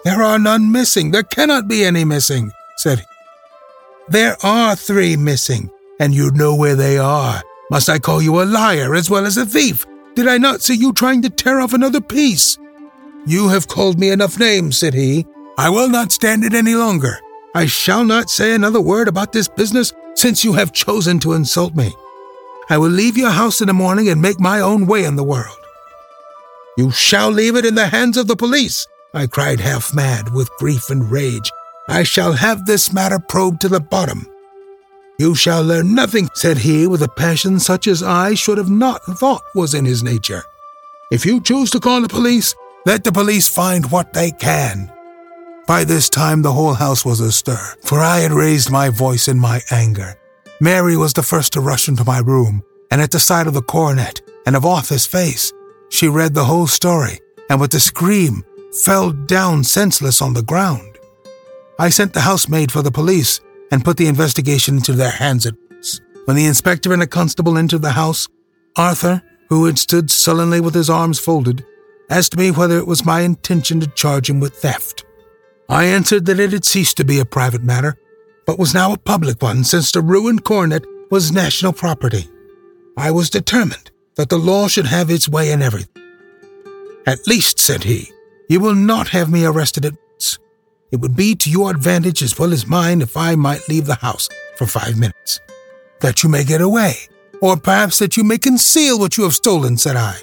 There 0.04 0.22
are 0.22 0.38
none 0.38 0.72
missing. 0.72 1.10
There 1.10 1.22
cannot 1.22 1.68
be 1.68 1.84
any 1.84 2.04
missing, 2.04 2.52
said 2.76 3.00
he. 3.00 3.04
There 4.08 4.36
are 4.42 4.74
three 4.74 5.16
missing, 5.16 5.70
and 6.00 6.14
you 6.14 6.30
know 6.30 6.54
where 6.54 6.74
they 6.74 6.98
are. 6.98 7.42
Must 7.70 7.88
I 7.88 7.98
call 7.98 8.20
you 8.22 8.42
a 8.42 8.44
liar 8.44 8.94
as 8.94 9.10
well 9.10 9.26
as 9.26 9.36
a 9.36 9.46
thief? 9.46 9.86
Did 10.14 10.26
I 10.26 10.38
not 10.38 10.62
see 10.62 10.74
you 10.74 10.92
trying 10.92 11.22
to 11.22 11.30
tear 11.30 11.60
off 11.60 11.74
another 11.74 12.00
piece? 12.00 12.58
You 13.26 13.48
have 13.48 13.68
called 13.68 14.00
me 14.00 14.10
enough 14.10 14.40
names, 14.40 14.78
said 14.78 14.94
he. 14.94 15.26
I 15.58 15.68
will 15.68 15.88
not 15.88 16.10
stand 16.10 16.44
it 16.44 16.54
any 16.54 16.74
longer. 16.74 17.18
I 17.54 17.66
shall 17.66 18.04
not 18.04 18.30
say 18.30 18.54
another 18.54 18.80
word 18.80 19.06
about 19.06 19.32
this 19.32 19.48
business 19.48 19.92
since 20.14 20.44
you 20.44 20.54
have 20.54 20.72
chosen 20.72 21.20
to 21.20 21.34
insult 21.34 21.76
me. 21.76 21.92
I 22.68 22.78
will 22.78 22.90
leave 22.90 23.16
your 23.16 23.30
house 23.30 23.60
in 23.60 23.66
the 23.66 23.72
morning 23.72 24.08
and 24.08 24.22
make 24.22 24.40
my 24.40 24.60
own 24.60 24.86
way 24.86 25.04
in 25.04 25.16
the 25.16 25.24
world. 25.24 25.56
You 26.76 26.90
shall 26.90 27.30
leave 27.30 27.56
it 27.56 27.66
in 27.66 27.74
the 27.74 27.88
hands 27.88 28.16
of 28.16 28.26
the 28.26 28.36
police, 28.36 28.86
I 29.12 29.26
cried 29.26 29.60
half 29.60 29.94
mad 29.94 30.32
with 30.32 30.50
grief 30.58 30.90
and 30.90 31.10
rage. 31.10 31.50
I 31.88 32.04
shall 32.04 32.32
have 32.32 32.66
this 32.66 32.92
matter 32.92 33.18
probed 33.18 33.60
to 33.62 33.68
the 33.68 33.80
bottom. 33.80 34.26
You 35.18 35.34
shall 35.34 35.62
learn 35.64 35.94
nothing, 35.94 36.30
said 36.34 36.58
he 36.58 36.86
with 36.86 37.02
a 37.02 37.08
passion 37.08 37.58
such 37.58 37.86
as 37.86 38.02
I 38.02 38.34
should 38.34 38.56
have 38.56 38.70
not 38.70 39.04
thought 39.04 39.42
was 39.54 39.74
in 39.74 39.84
his 39.84 40.02
nature. 40.02 40.44
If 41.10 41.26
you 41.26 41.40
choose 41.40 41.70
to 41.72 41.80
call 41.80 42.00
the 42.00 42.08
police, 42.08 42.54
let 42.86 43.02
the 43.02 43.12
police 43.12 43.48
find 43.48 43.90
what 43.90 44.12
they 44.12 44.30
can. 44.30 44.92
By 45.66 45.84
this 45.84 46.08
time, 46.08 46.42
the 46.42 46.52
whole 46.52 46.74
house 46.74 47.04
was 47.04 47.20
astir, 47.20 47.60
for 47.84 47.98
I 47.98 48.20
had 48.20 48.32
raised 48.32 48.70
my 48.70 48.88
voice 48.88 49.28
in 49.28 49.38
my 49.38 49.60
anger. 49.70 50.16
Mary 50.60 50.96
was 50.96 51.12
the 51.12 51.22
first 51.22 51.52
to 51.54 51.60
rush 51.60 51.88
into 51.88 52.04
my 52.04 52.18
room, 52.20 52.62
and 52.90 53.00
at 53.00 53.10
the 53.10 53.20
sight 53.20 53.46
of 53.46 53.54
the 53.54 53.62
coronet 53.62 54.20
and 54.46 54.56
of 54.56 54.64
Arthur's 54.64 55.06
face, 55.06 55.52
she 55.88 56.08
read 56.08 56.32
the 56.34 56.44
whole 56.44 56.66
story, 56.66 57.20
and 57.50 57.60
with 57.60 57.74
a 57.74 57.80
scream, 57.80 58.44
fell 58.72 59.10
down 59.10 59.64
senseless 59.64 60.22
on 60.22 60.34
the 60.34 60.42
ground. 60.42 60.98
I 61.78 61.88
sent 61.88 62.12
the 62.12 62.20
housemaid 62.20 62.70
for 62.70 62.82
the 62.82 62.90
police 62.90 63.40
and 63.70 63.84
put 63.84 63.96
the 63.96 64.06
investigation 64.06 64.76
into 64.76 64.92
their 64.92 65.10
hands 65.10 65.46
at 65.46 65.54
once. 65.70 66.00
When 66.24 66.36
the 66.36 66.46
inspector 66.46 66.92
and 66.92 67.02
a 67.02 67.06
constable 67.06 67.56
entered 67.56 67.82
the 67.82 67.92
house, 67.92 68.28
Arthur, 68.76 69.22
who 69.48 69.64
had 69.64 69.78
stood 69.78 70.10
sullenly 70.10 70.60
with 70.60 70.74
his 70.74 70.90
arms 70.90 71.18
folded, 71.18 71.64
asked 72.08 72.36
me 72.36 72.50
whether 72.50 72.78
it 72.78 72.86
was 72.86 73.04
my 73.04 73.20
intention 73.20 73.80
to 73.80 73.86
charge 73.88 74.28
him 74.28 74.40
with 74.40 74.54
theft. 74.54 75.04
I 75.68 75.84
answered 75.84 76.26
that 76.26 76.40
it 76.40 76.52
had 76.52 76.64
ceased 76.64 76.96
to 76.98 77.04
be 77.04 77.20
a 77.20 77.24
private 77.24 77.62
matter, 77.62 77.96
but 78.46 78.58
was 78.58 78.74
now 78.74 78.92
a 78.92 78.98
public 78.98 79.40
one 79.42 79.64
since 79.64 79.92
the 79.92 80.02
ruined 80.02 80.44
coronet 80.44 80.84
was 81.10 81.32
national 81.32 81.72
property. 81.72 82.28
I 82.96 83.10
was 83.10 83.30
determined 83.30 83.90
that 84.16 84.28
the 84.28 84.38
law 84.38 84.68
should 84.68 84.86
have 84.86 85.10
its 85.10 85.28
way 85.28 85.52
in 85.52 85.62
everything. 85.62 86.02
At 87.06 87.26
least, 87.26 87.58
said 87.58 87.84
he, 87.84 88.10
you 88.50 88.58
will 88.58 88.74
not 88.74 89.10
have 89.10 89.30
me 89.30 89.44
arrested 89.44 89.84
at 89.84 89.94
once. 90.10 90.38
It 90.90 91.00
would 91.00 91.14
be 91.14 91.36
to 91.36 91.48
your 91.48 91.70
advantage 91.70 92.20
as 92.20 92.36
well 92.36 92.52
as 92.52 92.66
mine 92.66 93.00
if 93.00 93.16
I 93.16 93.36
might 93.36 93.68
leave 93.68 93.86
the 93.86 93.94
house 93.94 94.28
for 94.56 94.66
five 94.66 94.98
minutes. 94.98 95.38
That 96.00 96.24
you 96.24 96.28
may 96.28 96.42
get 96.42 96.60
away, 96.60 96.94
or 97.40 97.56
perhaps 97.56 98.00
that 98.00 98.16
you 98.16 98.24
may 98.24 98.38
conceal 98.38 98.98
what 98.98 99.16
you 99.16 99.22
have 99.22 99.34
stolen, 99.34 99.76
said 99.76 99.94
I. 99.94 100.16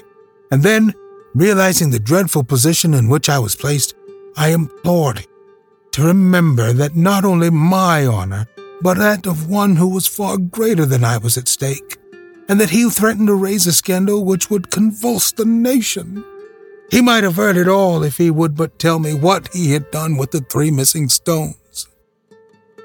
And 0.50 0.62
then, 0.62 0.92
realizing 1.34 1.88
the 1.88 1.98
dreadful 1.98 2.44
position 2.44 2.92
in 2.92 3.08
which 3.08 3.30
I 3.30 3.38
was 3.38 3.56
placed, 3.56 3.94
I 4.36 4.50
implored 4.50 5.20
him 5.20 5.30
to 5.92 6.02
remember 6.02 6.74
that 6.74 6.96
not 6.96 7.24
only 7.24 7.48
my 7.48 8.04
honor, 8.04 8.46
but 8.82 8.98
that 8.98 9.26
of 9.26 9.48
one 9.48 9.76
who 9.76 9.88
was 9.88 10.06
far 10.06 10.36
greater 10.36 10.84
than 10.84 11.02
I 11.02 11.16
was 11.16 11.38
at 11.38 11.48
stake, 11.48 11.96
and 12.46 12.60
that 12.60 12.70
he 12.70 12.90
threatened 12.90 13.28
to 13.28 13.34
raise 13.34 13.66
a 13.66 13.72
scandal 13.72 14.26
which 14.26 14.50
would 14.50 14.70
convulse 14.70 15.32
the 15.32 15.46
nation. 15.46 16.22
He 16.90 17.02
might 17.02 17.24
avert 17.24 17.56
it 17.56 17.68
all 17.68 18.02
if 18.02 18.16
he 18.16 18.30
would 18.30 18.56
but 18.56 18.78
tell 18.78 18.98
me 18.98 19.12
what 19.12 19.52
he 19.52 19.72
had 19.72 19.90
done 19.90 20.16
with 20.16 20.30
the 20.30 20.40
three 20.40 20.70
missing 20.70 21.08
stones. 21.08 21.86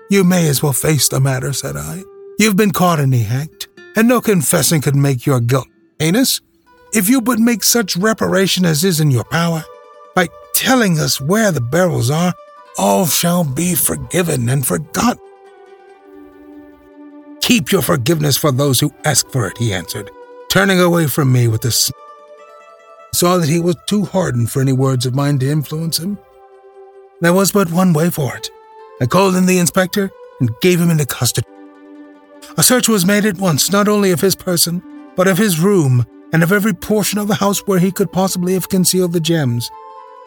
You 0.09 0.23
may 0.23 0.47
as 0.49 0.61
well 0.61 0.73
face 0.73 1.07
the 1.07 1.19
matter, 1.19 1.53
said 1.53 1.77
I. 1.77 2.03
You've 2.37 2.57
been 2.57 2.71
caught 2.71 2.99
in 2.99 3.11
the 3.11 3.25
act, 3.25 3.67
and 3.95 4.07
no 4.07 4.19
confessing 4.19 4.81
could 4.81 4.95
make 4.95 5.25
your 5.25 5.39
guilt 5.39 5.67
heinous. 5.99 6.41
If 6.93 7.09
you 7.09 7.21
but 7.21 7.39
make 7.39 7.63
such 7.63 7.95
reparation 7.95 8.65
as 8.65 8.83
is 8.83 8.99
in 8.99 9.09
your 9.09 9.23
power, 9.23 9.63
by 10.13 10.27
telling 10.53 10.99
us 10.99 11.21
where 11.21 11.51
the 11.51 11.61
beryls 11.61 12.11
are, 12.11 12.33
all 12.77 13.05
shall 13.05 13.43
be 13.43 13.73
forgiven 13.73 14.49
and 14.49 14.65
forgotten. 14.65 15.23
Keep 17.41 17.71
your 17.71 17.81
forgiveness 17.81 18.37
for 18.37 18.51
those 18.51 18.79
who 18.79 18.93
ask 19.05 19.29
for 19.29 19.47
it, 19.47 19.57
he 19.57 19.73
answered, 19.73 20.11
turning 20.49 20.79
away 20.79 21.07
from 21.07 21.31
me 21.31 21.47
with 21.47 21.65
a 21.65 21.71
saw 23.15 23.37
that 23.37 23.49
he 23.49 23.59
was 23.59 23.75
too 23.85 24.05
hardened 24.05 24.51
for 24.51 24.61
any 24.61 24.73
words 24.73 25.05
of 25.05 25.15
mine 25.15 25.39
to 25.39 25.49
influence 25.49 25.99
him. 25.99 26.17
There 27.21 27.33
was 27.33 27.51
but 27.51 27.71
one 27.71 27.93
way 27.93 28.09
for 28.09 28.35
it. 28.35 28.49
I 28.99 29.05
called 29.05 29.35
in 29.35 29.45
the 29.45 29.59
inspector 29.59 30.11
and 30.39 30.51
gave 30.61 30.79
him 30.79 30.89
into 30.89 31.05
custody. 31.05 31.47
A 32.57 32.63
search 32.63 32.89
was 32.89 33.05
made 33.05 33.25
at 33.25 33.37
once, 33.37 33.71
not 33.71 33.87
only 33.87 34.11
of 34.11 34.21
his 34.21 34.35
person, 34.35 34.83
but 35.15 35.27
of 35.27 35.37
his 35.37 35.59
room 35.59 36.05
and 36.33 36.43
of 36.43 36.51
every 36.51 36.73
portion 36.73 37.19
of 37.19 37.27
the 37.27 37.35
house 37.35 37.59
where 37.67 37.79
he 37.79 37.91
could 37.91 38.11
possibly 38.11 38.53
have 38.53 38.69
concealed 38.69 39.13
the 39.13 39.19
gems, 39.19 39.69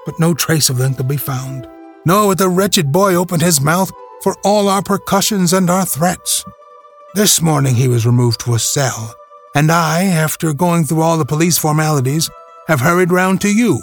but 0.04 0.18
no 0.18 0.32
trace 0.32 0.70
of 0.70 0.78
them 0.78 0.94
could 0.94 1.08
be 1.08 1.16
found. 1.16 1.68
Nor 2.04 2.28
would 2.28 2.38
the 2.38 2.48
wretched 2.48 2.92
boy 2.92 3.14
open 3.14 3.40
his 3.40 3.60
mouth 3.60 3.90
for 4.22 4.36
all 4.44 4.68
our 4.68 4.82
percussions 4.82 5.52
and 5.52 5.68
our 5.68 5.84
threats. 5.84 6.44
This 7.14 7.42
morning 7.42 7.74
he 7.74 7.88
was 7.88 8.06
removed 8.06 8.40
to 8.40 8.54
a 8.54 8.58
cell, 8.58 9.14
and 9.54 9.70
I, 9.70 10.04
after 10.04 10.52
going 10.52 10.84
through 10.84 11.02
all 11.02 11.18
the 11.18 11.24
police 11.24 11.58
formalities, 11.58 12.30
have 12.66 12.80
hurried 12.80 13.12
round 13.12 13.40
to 13.40 13.54
you 13.54 13.80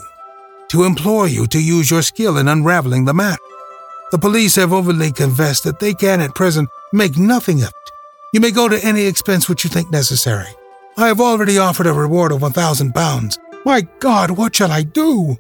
to 0.70 0.84
implore 0.84 1.28
you 1.28 1.46
to 1.48 1.62
use 1.62 1.92
your 1.92 2.02
skill 2.02 2.38
in 2.38 2.48
unraveling 2.48 3.06
the 3.06 3.14
matter. 3.14 3.38
The 4.12 4.18
police 4.18 4.56
have 4.56 4.74
overly 4.74 5.12
confessed 5.12 5.64
that 5.64 5.80
they 5.80 5.94
can 5.94 6.20
at 6.20 6.36
present 6.36 6.68
make 6.92 7.18
nothing 7.18 7.62
of 7.62 7.70
it. 7.70 7.92
You 8.34 8.40
may 8.40 8.52
go 8.52 8.68
to 8.68 8.84
any 8.84 9.06
expense 9.06 9.48
which 9.48 9.64
you 9.64 9.70
think 9.70 9.92
necessary. 9.92 10.50
I 10.98 11.08
have 11.08 11.22
already 11.22 11.58
offered 11.58 11.88
a 11.88 11.94
reward 11.94 12.32
of 12.32 12.42
thousand 12.54 12.94
pounds. 12.94 13.38
My 13.66 13.82
God, 14.00 14.32
what 14.32 14.56
shall 14.56 14.72
I 14.72 14.82
do? 14.84 15.38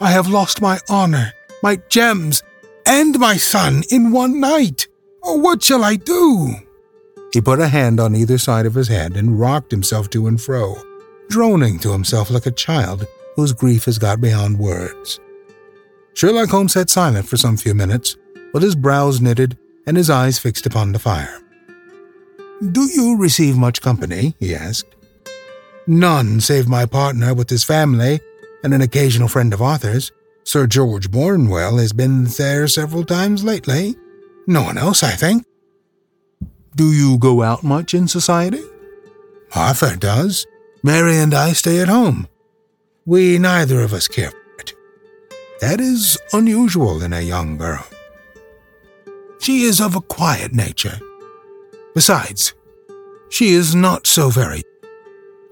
I 0.00 0.10
have 0.10 0.28
lost 0.28 0.62
my 0.62 0.78
honor, 0.88 1.32
my 1.62 1.76
gems, 1.88 2.42
and 2.86 3.18
my 3.18 3.36
son 3.36 3.82
in 3.90 4.12
one 4.12 4.40
night. 4.40 4.88
Oh, 5.22 5.36
what 5.36 5.62
shall 5.62 5.84
I 5.84 5.96
do? 5.96 6.54
He 7.32 7.40
put 7.40 7.60
a 7.60 7.68
hand 7.68 7.98
on 7.98 8.14
either 8.14 8.38
side 8.38 8.66
of 8.66 8.74
his 8.74 8.88
head 8.88 9.16
and 9.16 9.38
rocked 9.38 9.72
himself 9.72 10.08
to 10.10 10.26
and 10.26 10.40
fro 10.40 10.76
droning 11.28 11.78
to 11.80 11.92
himself 11.92 12.30
like 12.30 12.46
a 12.46 12.50
child 12.50 13.06
whose 13.36 13.52
grief 13.52 13.84
has 13.84 13.98
got 13.98 14.20
beyond 14.20 14.58
words. 14.58 15.20
Sherlock 16.14 16.48
Holmes 16.48 16.72
sat 16.72 16.88
silent 16.88 17.28
for 17.28 17.36
some 17.36 17.56
few 17.56 17.74
minutes, 17.74 18.16
with 18.52 18.62
his 18.62 18.74
brows 18.74 19.20
knitted 19.20 19.58
and 19.86 19.96
his 19.96 20.08
eyes 20.08 20.38
fixed 20.38 20.66
upon 20.66 20.92
the 20.92 20.98
fire. 20.98 21.40
Do 22.72 22.84
you 22.86 23.18
receive 23.18 23.56
much 23.56 23.82
company? 23.82 24.34
he 24.40 24.54
asked. 24.54 24.94
None, 25.86 26.40
save 26.40 26.66
my 26.68 26.86
partner 26.86 27.34
with 27.34 27.50
his 27.50 27.64
family 27.64 28.20
and 28.64 28.72
an 28.72 28.80
occasional 28.80 29.28
friend 29.28 29.52
of 29.52 29.60
Arthur's. 29.60 30.10
Sir 30.44 30.66
George 30.66 31.10
Burnwell 31.10 31.76
has 31.76 31.92
been 31.92 32.24
there 32.24 32.66
several 32.66 33.04
times 33.04 33.44
lately. 33.44 33.96
No 34.46 34.62
one 34.62 34.78
else, 34.78 35.02
I 35.02 35.10
think. 35.10 35.44
Do 36.74 36.92
you 36.92 37.18
go 37.18 37.42
out 37.42 37.62
much 37.62 37.94
in 37.94 38.08
society? 38.08 38.62
Arthur 39.54 39.96
does. 39.96 40.46
Mary 40.86 41.16
and 41.16 41.34
I 41.34 41.52
stay 41.52 41.80
at 41.80 41.88
home. 41.88 42.28
We 43.06 43.38
neither 43.38 43.80
of 43.80 43.92
us 43.92 44.06
care 44.06 44.30
for 44.30 44.60
it. 44.60 44.72
That 45.60 45.80
is 45.80 46.16
unusual 46.32 47.02
in 47.02 47.12
a 47.12 47.22
young 47.22 47.58
girl. 47.58 47.84
She 49.40 49.62
is 49.62 49.80
of 49.80 49.96
a 49.96 50.00
quiet 50.00 50.54
nature. 50.54 51.00
Besides, 51.92 52.54
she 53.30 53.48
is 53.48 53.74
not 53.74 54.06
so 54.06 54.30
very. 54.30 54.62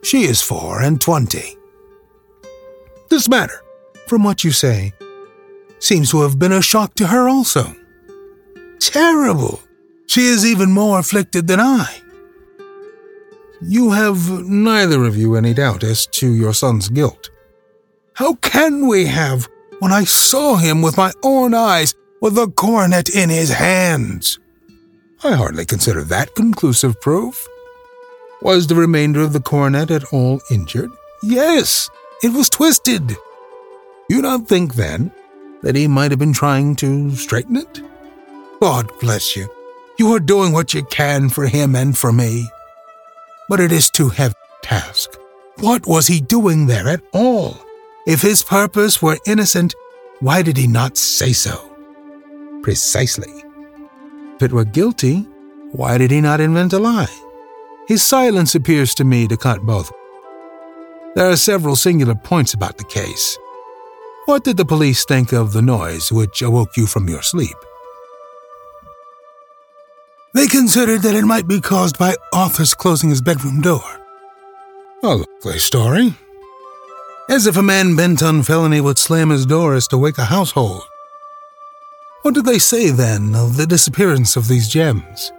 She 0.04 0.22
is 0.22 0.40
four 0.40 0.82
and 0.82 1.00
twenty. 1.00 1.56
This 3.10 3.28
matter, 3.28 3.60
from 4.06 4.22
what 4.22 4.44
you 4.44 4.52
say, 4.52 4.92
seems 5.80 6.12
to 6.12 6.20
have 6.20 6.38
been 6.38 6.52
a 6.52 6.62
shock 6.62 6.94
to 6.94 7.08
her 7.08 7.28
also. 7.28 7.74
Terrible! 8.78 9.60
She 10.06 10.26
is 10.26 10.46
even 10.46 10.70
more 10.70 11.00
afflicted 11.00 11.48
than 11.48 11.58
I. 11.58 12.03
You 13.66 13.92
have 13.92 14.42
neither 14.46 15.04
of 15.04 15.16
you 15.16 15.36
any 15.36 15.54
doubt 15.54 15.84
as 15.84 16.06
to 16.08 16.30
your 16.30 16.52
son's 16.52 16.90
guilt. 16.90 17.30
How 18.12 18.34
can 18.34 18.86
we 18.86 19.06
have 19.06 19.48
when 19.78 19.90
I 19.90 20.04
saw 20.04 20.56
him 20.56 20.82
with 20.82 20.98
my 20.98 21.12
own 21.22 21.54
eyes 21.54 21.94
with 22.20 22.34
the 22.34 22.50
coronet 22.50 23.08
in 23.08 23.30
his 23.30 23.50
hands? 23.50 24.38
I 25.22 25.32
hardly 25.32 25.64
consider 25.64 26.04
that 26.04 26.34
conclusive 26.34 27.00
proof. 27.00 27.48
Was 28.42 28.66
the 28.66 28.74
remainder 28.74 29.22
of 29.22 29.32
the 29.32 29.40
coronet 29.40 29.90
at 29.90 30.12
all 30.12 30.42
injured? 30.50 30.90
Yes, 31.22 31.88
it 32.22 32.34
was 32.34 32.50
twisted. 32.50 33.16
You 34.10 34.20
don't 34.20 34.46
think, 34.46 34.74
then, 34.74 35.10
that 35.62 35.74
he 35.74 35.88
might 35.88 36.10
have 36.10 36.20
been 36.20 36.34
trying 36.34 36.76
to 36.76 37.12
straighten 37.12 37.56
it? 37.56 37.80
God 38.60 38.90
bless 39.00 39.34
you. 39.34 39.48
You 39.98 40.12
are 40.12 40.20
doing 40.20 40.52
what 40.52 40.74
you 40.74 40.84
can 40.84 41.30
for 41.30 41.46
him 41.46 41.74
and 41.74 41.96
for 41.96 42.12
me 42.12 42.46
but 43.48 43.60
it 43.60 43.72
is 43.72 43.90
too 43.90 44.08
heavy 44.08 44.34
a 44.34 44.66
task. 44.66 45.10
What 45.58 45.86
was 45.86 46.06
he 46.06 46.20
doing 46.20 46.66
there 46.66 46.88
at 46.88 47.02
all? 47.12 47.56
If 48.06 48.22
his 48.22 48.42
purpose 48.42 49.00
were 49.00 49.18
innocent, 49.26 49.74
why 50.20 50.42
did 50.42 50.56
he 50.56 50.66
not 50.66 50.96
say 50.96 51.32
so? 51.32 51.70
Precisely. 52.62 53.32
If 54.36 54.42
it 54.42 54.52
were 54.52 54.64
guilty, 54.64 55.26
why 55.72 55.98
did 55.98 56.10
he 56.10 56.20
not 56.20 56.40
invent 56.40 56.72
a 56.72 56.78
lie? 56.78 57.20
His 57.86 58.02
silence 58.02 58.54
appears 58.54 58.94
to 58.94 59.04
me 59.04 59.28
to 59.28 59.36
cut 59.36 59.60
both. 59.62 59.92
There 61.14 61.30
are 61.30 61.36
several 61.36 61.76
singular 61.76 62.14
points 62.14 62.54
about 62.54 62.78
the 62.78 62.84
case. 62.84 63.38
What 64.26 64.42
did 64.42 64.56
the 64.56 64.64
police 64.64 65.04
think 65.04 65.32
of 65.32 65.52
the 65.52 65.62
noise 65.62 66.10
which 66.10 66.42
awoke 66.42 66.76
you 66.76 66.86
from 66.86 67.08
your 67.08 67.22
sleep? 67.22 67.56
They 70.34 70.48
considered 70.48 71.02
that 71.02 71.14
it 71.14 71.24
might 71.24 71.46
be 71.46 71.60
caused 71.60 71.96
by 71.96 72.16
Arthur's 72.32 72.74
closing 72.74 73.08
his 73.08 73.22
bedroom 73.22 73.60
door. 73.60 73.84
A 75.04 75.14
likely 75.14 75.60
story. 75.60 76.14
As 77.30 77.46
if 77.46 77.56
a 77.56 77.62
man 77.62 77.94
bent 77.94 78.20
on 78.22 78.42
felony 78.42 78.80
would 78.80 78.98
slam 78.98 79.30
his 79.30 79.46
doors 79.46 79.86
to 79.88 79.98
wake 79.98 80.18
a 80.18 80.24
household. 80.24 80.82
What 82.22 82.34
did 82.34 82.46
they 82.46 82.58
say 82.58 82.90
then 82.90 83.34
of 83.36 83.56
the 83.56 83.66
disappearance 83.66 84.34
of 84.34 84.48
these 84.48 84.68
gems? 84.68 85.30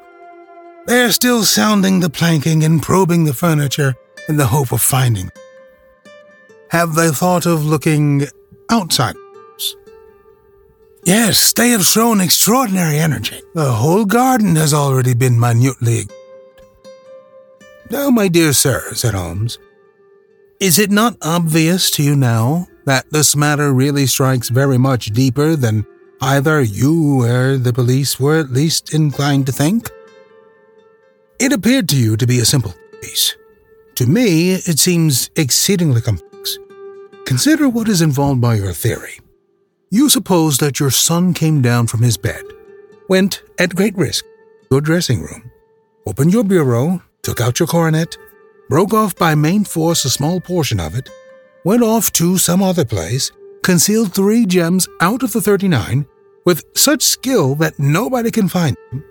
They're 0.85 1.11
still 1.11 1.43
sounding 1.43 1.99
the 1.99 2.09
planking 2.09 2.63
and 2.63 2.81
probing 2.81 3.25
the 3.25 3.33
furniture 3.33 3.95
in 4.29 4.37
the 4.37 4.47
hope 4.47 4.71
of 4.71 4.81
finding. 4.81 5.29
Have 6.69 6.95
they 6.95 7.09
thought 7.09 7.45
of 7.45 7.65
looking 7.65 8.27
outside? 8.69 9.15
Yes, 11.05 11.53
they 11.53 11.69
have 11.69 11.85
shown 11.85 12.19
extraordinary 12.19 12.97
energy. 12.97 13.39
The 13.53 13.71
whole 13.71 14.05
garden 14.05 14.55
has 14.55 14.73
already 14.73 15.13
been 15.13 15.39
minutely. 15.39 16.07
Now, 17.91 18.09
my 18.09 18.27
dear 18.27 18.53
sir, 18.53 18.93
said 18.93 19.13
Holmes, 19.13 19.59
is 20.59 20.79
it 20.79 20.89
not 20.89 21.17
obvious 21.21 21.91
to 21.91 22.03
you 22.03 22.15
now 22.15 22.67
that 22.85 23.05
this 23.11 23.35
matter 23.35 23.71
really 23.71 24.07
strikes 24.07 24.49
very 24.49 24.79
much 24.79 25.07
deeper 25.07 25.55
than 25.55 25.85
either 26.21 26.61
you 26.61 27.21
or 27.21 27.57
the 27.57 27.73
police 27.73 28.19
were 28.19 28.39
at 28.39 28.49
least 28.49 28.91
inclined 28.91 29.45
to 29.45 29.51
think? 29.51 29.91
It 31.39 31.53
appeared 31.53 31.87
to 31.89 31.97
you 31.97 32.17
to 32.17 32.25
be 32.25 32.39
a 32.39 32.45
simple 32.45 32.73
case. 33.01 33.35
To 33.95 34.07
me, 34.07 34.53
it 34.53 34.79
seems 34.79 35.29
exceedingly 35.35 36.01
complex. 36.01 36.57
Consider 37.25 37.69
what 37.69 37.89
is 37.89 38.01
involved 38.01 38.41
by 38.41 38.55
your 38.55 38.73
theory. 38.73 39.19
You 39.91 40.09
suppose 40.09 40.57
that 40.57 40.79
your 40.79 40.89
son 40.89 41.33
came 41.33 41.61
down 41.61 41.87
from 41.87 42.01
his 42.01 42.17
bed, 42.17 42.43
went 43.07 43.43
at 43.59 43.75
great 43.75 43.95
risk 43.95 44.25
to 44.25 44.67
your 44.71 44.81
dressing 44.81 45.21
room, 45.21 45.51
opened 46.07 46.33
your 46.33 46.43
bureau, 46.43 47.01
took 47.21 47.39
out 47.39 47.59
your 47.59 47.67
coronet, 47.67 48.17
broke 48.67 48.93
off 48.93 49.15
by 49.15 49.35
main 49.35 49.63
force 49.63 50.03
a 50.03 50.09
small 50.09 50.39
portion 50.41 50.79
of 50.79 50.95
it, 50.95 51.09
went 51.63 51.83
off 51.83 52.11
to 52.13 52.37
some 52.37 52.63
other 52.63 52.85
place, 52.85 53.31
concealed 53.63 54.13
three 54.13 54.45
gems 54.45 54.87
out 55.01 55.23
of 55.23 55.33
the 55.33 55.41
39 55.41 56.05
with 56.45 56.65
such 56.75 57.03
skill 57.03 57.55
that 57.55 57.79
nobody 57.79 58.31
can 58.31 58.47
find 58.47 58.75
them, 58.91 59.03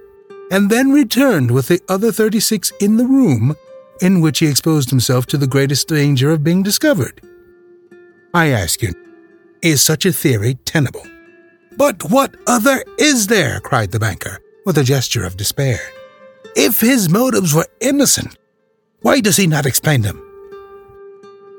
and 0.51 0.71
then 0.71 0.91
returned 0.91 1.51
with 1.51 1.69
the 1.69 1.81
other 1.89 2.11
36 2.11 2.73
in 2.81 2.97
the 2.97 3.07
room 3.07 3.57
in 4.01 4.21
which 4.21 4.41
he 4.41 4.47
exposed 4.47 4.91
himself 4.91 5.27
to 5.27 5.39
the 5.39 5.47
greatest 5.47 5.89
danger 5.89 6.31
of 6.31 6.45
being 6.45 6.63
discovered. 6.63 7.21
I 8.33 8.49
ask 8.49 8.83
you, 8.83 8.93
is 9.65 9.83
such 9.83 10.05
a 10.05 10.13
theory 10.13 10.55
tenable? 10.67 11.05
But 11.77 12.11
what 12.11 12.35
other 12.47 12.85
is 12.99 13.27
there? 13.27 13.61
cried 13.61 13.91
the 13.91 13.99
banker, 13.99 14.39
with 14.67 14.79
a 14.79 14.85
gesture 14.85 15.25
of 15.25 15.37
despair. 15.37 15.81
If 16.55 16.81
his 16.81 17.09
motives 17.09 17.55
were 17.55 17.67
innocent, 17.81 18.37
why 19.01 19.21
does 19.21 19.37
he 19.37 19.47
not 19.47 19.67
explain 19.67 20.03
them? 20.03 20.21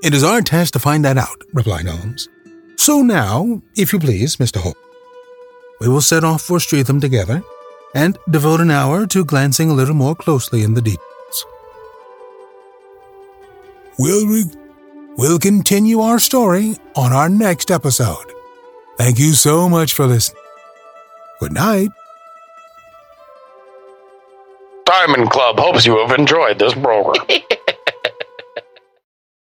It 0.03 0.13
is 0.13 0.23
our 0.23 0.41
task 0.41 0.73
to 0.73 0.79
find 0.79 1.03
that 1.03 1.17
out, 1.17 1.43
replied 1.53 1.87
Holmes. 1.87 2.29
So 2.77 3.01
now, 3.01 3.61
if 3.75 3.91
you 3.91 3.99
please, 3.99 4.35
Mr. 4.35 4.57
Hope, 4.57 4.77
we 5.81 5.89
will 5.89 6.01
set 6.01 6.23
off 6.23 6.43
for 6.43 6.59
Streatham 6.59 7.01
together 7.01 7.43
and 7.95 8.17
devote 8.29 8.61
an 8.61 8.71
hour 8.71 9.07
to 9.07 9.25
glancing 9.25 9.69
a 9.71 9.73
little 9.73 9.95
more 9.95 10.15
closely 10.15 10.63
in 10.63 10.75
the 10.75 10.81
details. 10.81 11.45
We'll, 13.97 14.27
re- 14.27 14.64
we'll 15.17 15.39
continue 15.39 15.99
our 15.99 16.19
story 16.19 16.75
on 16.95 17.11
our 17.13 17.29
next 17.29 17.71
episode. 17.71 18.31
Thank 18.97 19.19
you 19.19 19.33
so 19.33 19.67
much 19.67 19.93
for 19.93 20.05
listening. 20.05 20.41
Good 21.39 21.53
night. 21.53 21.89
Diamond 24.85 25.29
Club 25.29 25.59
hopes 25.59 25.85
you 25.85 25.97
have 25.97 26.17
enjoyed 26.17 26.59
this 26.59 26.73
program. 26.73 27.25